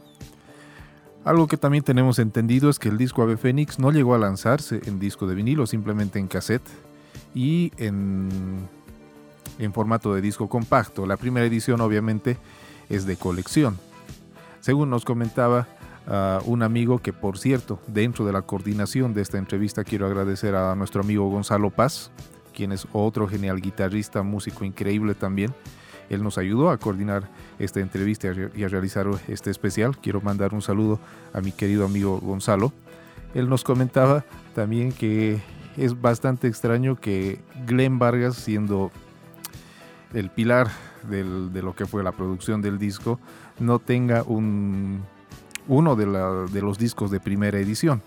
Algo 1.25 1.47
que 1.47 1.57
también 1.57 1.83
tenemos 1.83 2.19
entendido 2.19 2.69
es 2.69 2.79
que 2.79 2.91
el 2.91 2.99
disco 2.99 3.23
Ave 3.23 3.39
Fénix 3.39 3.79
no 3.79 3.91
llegó 3.91 4.15
a 4.15 4.19
lanzarse 4.19 4.83
en 4.85 4.99
disco 4.99 5.27
de 5.27 5.35
vinilo, 5.35 5.67
simplemente 5.67 6.19
en 6.19 6.29
cassette 6.29 6.69
y 7.35 7.73
en, 7.79 8.29
en 9.59 9.73
formato 9.73 10.15
de 10.15 10.21
disco 10.21 10.49
compacto. 10.51 11.07
La 11.07 11.17
primera 11.17 11.47
edición 11.47 11.81
obviamente 11.81 12.37
es 12.91 13.07
de 13.07 13.17
colección. 13.17 13.79
Según 14.61 14.91
nos 14.91 15.05
comentaba 15.05 15.67
un 16.45 16.63
amigo 16.63 16.99
que, 16.99 17.15
por 17.15 17.39
cierto, 17.39 17.81
dentro 17.87 18.27
de 18.27 18.33
la 18.33 18.43
coordinación 18.43 19.15
de 19.15 19.23
esta 19.23 19.39
entrevista 19.39 19.85
quiero 19.85 20.07
agradecer 20.07 20.55
a 20.55 20.75
nuestro 20.75 21.01
amigo 21.01 21.31
Gonzalo 21.31 21.71
Paz, 21.71 22.11
quien 22.53 22.73
es 22.73 22.87
otro 22.93 23.27
genial 23.27 23.63
guitarrista, 23.63 24.23
músico 24.23 24.65
increíble 24.65 25.15
también. 25.15 25.55
Él 26.11 26.23
nos 26.23 26.39
ayudó 26.39 26.71
a 26.71 26.79
coordinar 26.79 27.29
esta 27.59 27.81
entrevista 27.81 28.29
y 28.55 28.65
a 28.65 28.69
realizar 28.69 29.07
este 29.29 29.51
especial. 29.51 29.97
Quiero 29.99 30.21
mandar 30.21 30.55
un 30.55 30.63
saludo 30.63 31.01
a 31.33 31.41
mi 31.41 31.53
querido 31.53 31.85
amigo 31.85 32.19
Gonzalo. 32.21 32.73
Él 33.35 33.49
nos 33.49 33.65
comentaba 33.65 34.25
también 34.55 34.93
que 34.93 35.41
es 35.77 36.01
bastante 36.01 36.47
extraño 36.47 36.97
que 36.97 37.41
Glenn 37.67 37.99
Vargas, 37.99 38.37
siendo 38.37 38.91
el 40.13 40.31
pilar 40.31 40.69
de 41.09 41.63
lo 41.63 41.75
que 41.75 41.87
fue 41.87 42.03
la 42.03 42.13
producción 42.13 42.63
del 42.63 42.79
disco, 42.79 43.19
no 43.59 43.79
tenga 43.79 44.23
un 44.23 45.03
uno 45.69 45.97
de, 45.97 46.61
los 46.61 46.79
discos 46.79 47.11
de 47.11 47.21
primera 47.21 47.59
edición. 47.59 48.03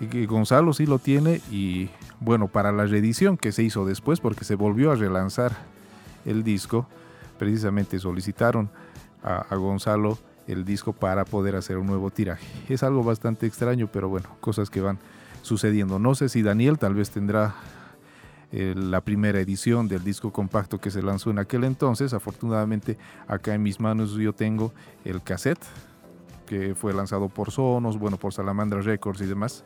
Y 0.00 0.26
Gonzalo 0.26 0.72
sí 0.72 0.86
lo 0.86 0.98
tiene 0.98 1.40
y 1.50 1.88
bueno, 2.20 2.48
para 2.48 2.72
la 2.72 2.84
reedición 2.84 3.36
que 3.36 3.52
se 3.52 3.62
hizo 3.62 3.86
después, 3.86 4.20
porque 4.20 4.44
se 4.44 4.54
volvió 4.54 4.92
a 4.92 4.94
relanzar 4.94 5.52
el 6.26 6.42
disco, 6.42 6.86
precisamente 7.38 7.98
solicitaron 7.98 8.70
a, 9.22 9.54
Gonzalo 9.56 10.18
el 10.46 10.64
disco 10.64 10.92
para 10.92 11.24
poder 11.24 11.56
hacer 11.56 11.78
un 11.78 11.86
nuevo 11.86 12.10
tiraje. 12.10 12.46
Es 12.68 12.82
algo 12.82 13.02
bastante 13.02 13.46
extraño, 13.46 13.88
pero 13.90 14.08
bueno, 14.08 14.28
cosas 14.40 14.70
que 14.70 14.80
van 14.80 14.98
sucediendo. 15.42 15.98
No 15.98 16.14
sé 16.14 16.28
si 16.28 16.42
Daniel 16.42 16.78
tal 16.78 16.94
vez 16.94 17.10
tendrá 17.10 17.54
eh, 18.52 18.74
la 18.76 19.00
primera 19.00 19.40
edición 19.40 19.88
del 19.88 20.04
disco 20.04 20.32
compacto 20.32 20.78
que 20.80 20.90
se 20.90 21.02
lanzó 21.02 21.30
en 21.30 21.38
aquel 21.38 21.64
entonces. 21.64 22.14
Afortunadamente 22.14 22.96
acá 23.26 23.54
en 23.54 23.62
mis 23.62 23.80
manos 23.80 24.12
yo 24.12 24.32
tengo 24.32 24.72
el 25.04 25.22
cassette 25.22 25.64
que 26.46 26.76
fue 26.76 26.94
lanzado 26.94 27.28
por 27.28 27.50
Sonos, 27.50 27.98
bueno, 27.98 28.16
por 28.16 28.32
Salamandra 28.32 28.80
Records 28.80 29.20
y 29.20 29.26
demás. 29.26 29.64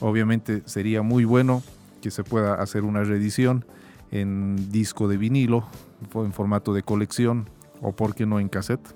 Obviamente 0.00 0.62
sería 0.66 1.02
muy 1.02 1.24
bueno 1.24 1.62
que 2.00 2.10
se 2.10 2.24
pueda 2.24 2.54
hacer 2.54 2.82
una 2.82 3.04
reedición 3.04 3.64
en 4.12 4.70
disco 4.70 5.08
de 5.08 5.16
vinilo, 5.16 5.64
en 6.14 6.32
formato 6.32 6.72
de 6.72 6.82
colección 6.82 7.48
o 7.80 7.92
por 7.92 8.14
qué 8.14 8.26
no 8.26 8.38
en 8.38 8.48
cassette. 8.48 8.94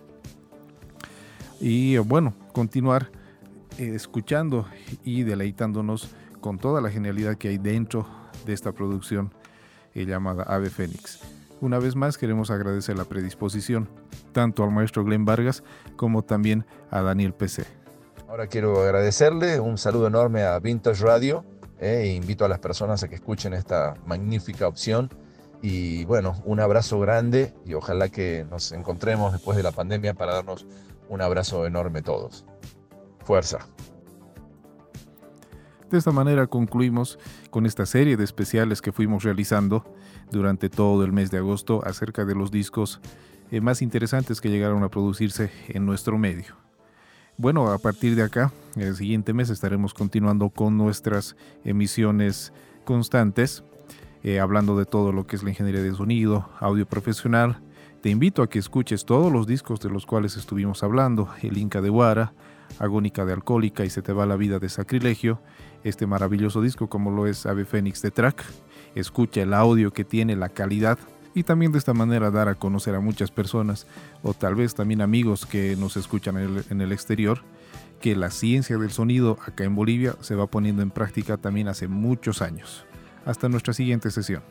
Y 1.59 1.97
bueno, 1.99 2.35
continuar 2.53 3.11
eh, 3.79 3.93
escuchando 3.95 4.67
y 5.03 5.23
deleitándonos 5.23 6.11
con 6.41 6.59
toda 6.59 6.81
la 6.81 6.91
genialidad 6.91 7.37
que 7.37 7.49
hay 7.49 7.59
dentro 7.59 8.07
de 8.45 8.53
esta 8.53 8.73
producción 8.73 9.33
eh, 9.95 10.05
llamada 10.05 10.45
Ave 10.45 10.71
Fénix. 10.71 11.21
Una 11.63 11.79
vez 11.79 11.97
más 11.97 12.19
queremos 12.19 12.51
agradecer 12.51 12.99
la 12.99 13.07
predisposición 13.07 13.89
tanto 14.33 14.63
al 14.63 14.71
maestro 14.71 15.03
Glenn 15.05 15.25
Vargas 15.25 15.63
como 15.97 16.23
también 16.23 16.67
a 16.91 17.01
Daniel 17.01 17.33
PC. 17.33 17.65
Ahora 18.29 18.49
quiero 18.49 18.83
agradecerle 18.83 19.61
un 19.61 19.79
saludo 19.79 20.09
enorme 20.09 20.43
a 20.43 20.59
Vintage 20.59 21.03
Radio 21.03 21.45
eh, 21.81 22.03
e 22.05 22.15
invito 22.15 22.45
a 22.45 22.49
las 22.49 22.59
personas 22.59 23.03
a 23.03 23.09
que 23.09 23.17
escuchen 23.17 23.55
esta 23.55 23.95
magnífica 24.07 24.67
opción 24.69 25.11
y 25.63 26.05
bueno, 26.05 26.41
un 26.45 26.61
abrazo 26.61 27.01
grande 27.01 27.55
y 27.65 27.75
ojalá 27.75 28.09
que 28.09 28.47
nos 28.51 28.73
encontremos 28.73 29.33
después 29.33 29.57
de 29.57 29.63
la 29.63 29.73
pandemia 29.73 30.15
para 30.15 30.35
darnos 30.35 30.67
un 31.09 31.21
abrazo 31.21 31.67
enorme 31.67 32.03
todos. 32.03 32.45
Fuerza. 33.25 33.67
De 35.91 35.99
esta 35.99 36.11
manera 36.11 36.47
concluimos 36.49 37.19
con 37.51 37.65
esta 37.65 37.87
serie 37.87 38.17
de 38.17 38.25
especiales 38.25 38.83
que 38.83 38.93
fuimos 38.93 39.23
realizando 39.23 39.85
durante 40.33 40.69
todo 40.69 41.05
el 41.05 41.13
mes 41.13 41.31
de 41.31 41.39
agosto 41.39 41.81
acerca 41.85 42.25
de 42.25 42.35
los 42.35 42.51
discos 42.51 43.01
eh, 43.51 43.61
más 43.61 43.83
interesantes 43.83 44.41
que 44.41 44.51
llegaron 44.51 44.83
a 44.83 44.89
producirse 44.89 45.51
en 45.69 45.87
nuestro 45.87 46.19
medio. 46.19 46.66
Bueno, 47.39 47.71
a 47.71 47.77
partir 47.77 48.17
de 48.17 48.23
acá, 48.23 48.51
el 48.77 48.97
siguiente 48.97 49.35
mes 49.35 49.51
estaremos 49.51 49.93
continuando 49.93 50.49
con 50.49 50.79
nuestras 50.79 51.37
emisiones 51.65 52.51
constantes, 52.87 53.63
eh, 54.23 54.41
hablando 54.41 54.79
de 54.79 54.87
todo 54.87 55.13
lo 55.13 55.27
que 55.27 55.37
es 55.37 55.43
la 55.43 55.51
ingeniería 55.51 55.83
de 55.83 55.95
sonido, 55.95 56.49
audio 56.61 56.87
profesional. 56.87 57.61
Te 58.01 58.09
invito 58.09 58.43
a 58.43 58.49
que 58.49 58.59
escuches 58.59 59.05
todos 59.05 59.31
los 59.31 59.47
discos 59.47 59.81
de 59.81 59.91
los 59.91 60.07
cuales 60.07 60.39
estuvimos 60.39 60.83
hablando, 60.83 61.29
el 61.43 61.59
Inca 61.59 61.83
de 61.83 61.91
Guara, 61.91 62.33
Agónica 62.79 63.27
de 63.27 63.35
Alcohólica 63.35 63.85
y 63.85 63.91
Se 63.91 64.01
te 64.01 64.15
va 64.15 64.25
la 64.25 64.37
vida 64.37 64.59
de 64.59 64.71
Sacrilegio, 64.71 65.43
este 65.85 66.07
maravilloso 66.07 66.63
disco 66.63 66.89
como 66.89 67.11
lo 67.11 67.27
es 67.27 67.45
Ave 67.45 67.67
Fénix 67.67 68.01
de 68.01 68.13
Track, 68.13 68.45
escucha 68.95 69.43
el 69.43 69.53
audio 69.53 69.93
que 69.93 70.07
tiene, 70.07 70.37
la 70.37 70.49
calidad 70.49 70.99
y 71.37 71.43
también 71.43 71.71
de 71.71 71.77
esta 71.77 71.93
manera 71.93 72.31
dar 72.31 72.49
a 72.49 72.55
conocer 72.55 72.95
a 72.95 73.01
muchas 73.01 73.31
personas 73.31 73.87
o 74.23 74.33
tal 74.33 74.55
vez 74.55 74.75
también 74.75 75.03
amigos 75.03 75.45
que 75.45 75.77
nos 75.77 75.99
escuchan 75.99 76.39
en 76.39 76.81
el, 76.81 76.93
exterior 76.93 77.43
que 78.01 78.17
la 78.17 78.31
ciencia 78.31 78.79
del 78.79 78.91
sonido 78.91 79.39
acá 79.47 79.65
en 79.65 79.77
Bolivia 79.77 80.17
se 80.23 80.35
va 80.35 80.47
poniendo 80.47 80.81
en 80.81 80.91
práctica 80.91 81.37
también 81.37 81.69
hace 81.69 81.89
muchos 81.89 82.41
años. 82.41 82.87
Hasta 83.27 83.51
nuestra 83.51 83.75
siguiente 83.75 84.11
sesión. 84.11 84.43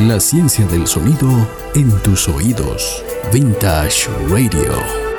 La 0.00 0.18
ciencia 0.18 0.66
del 0.66 0.86
sonido 0.86 1.28
en 1.74 1.90
tus 2.02 2.26
oídos. 2.30 3.04
Vintage 3.30 4.08
Radio. 4.30 5.11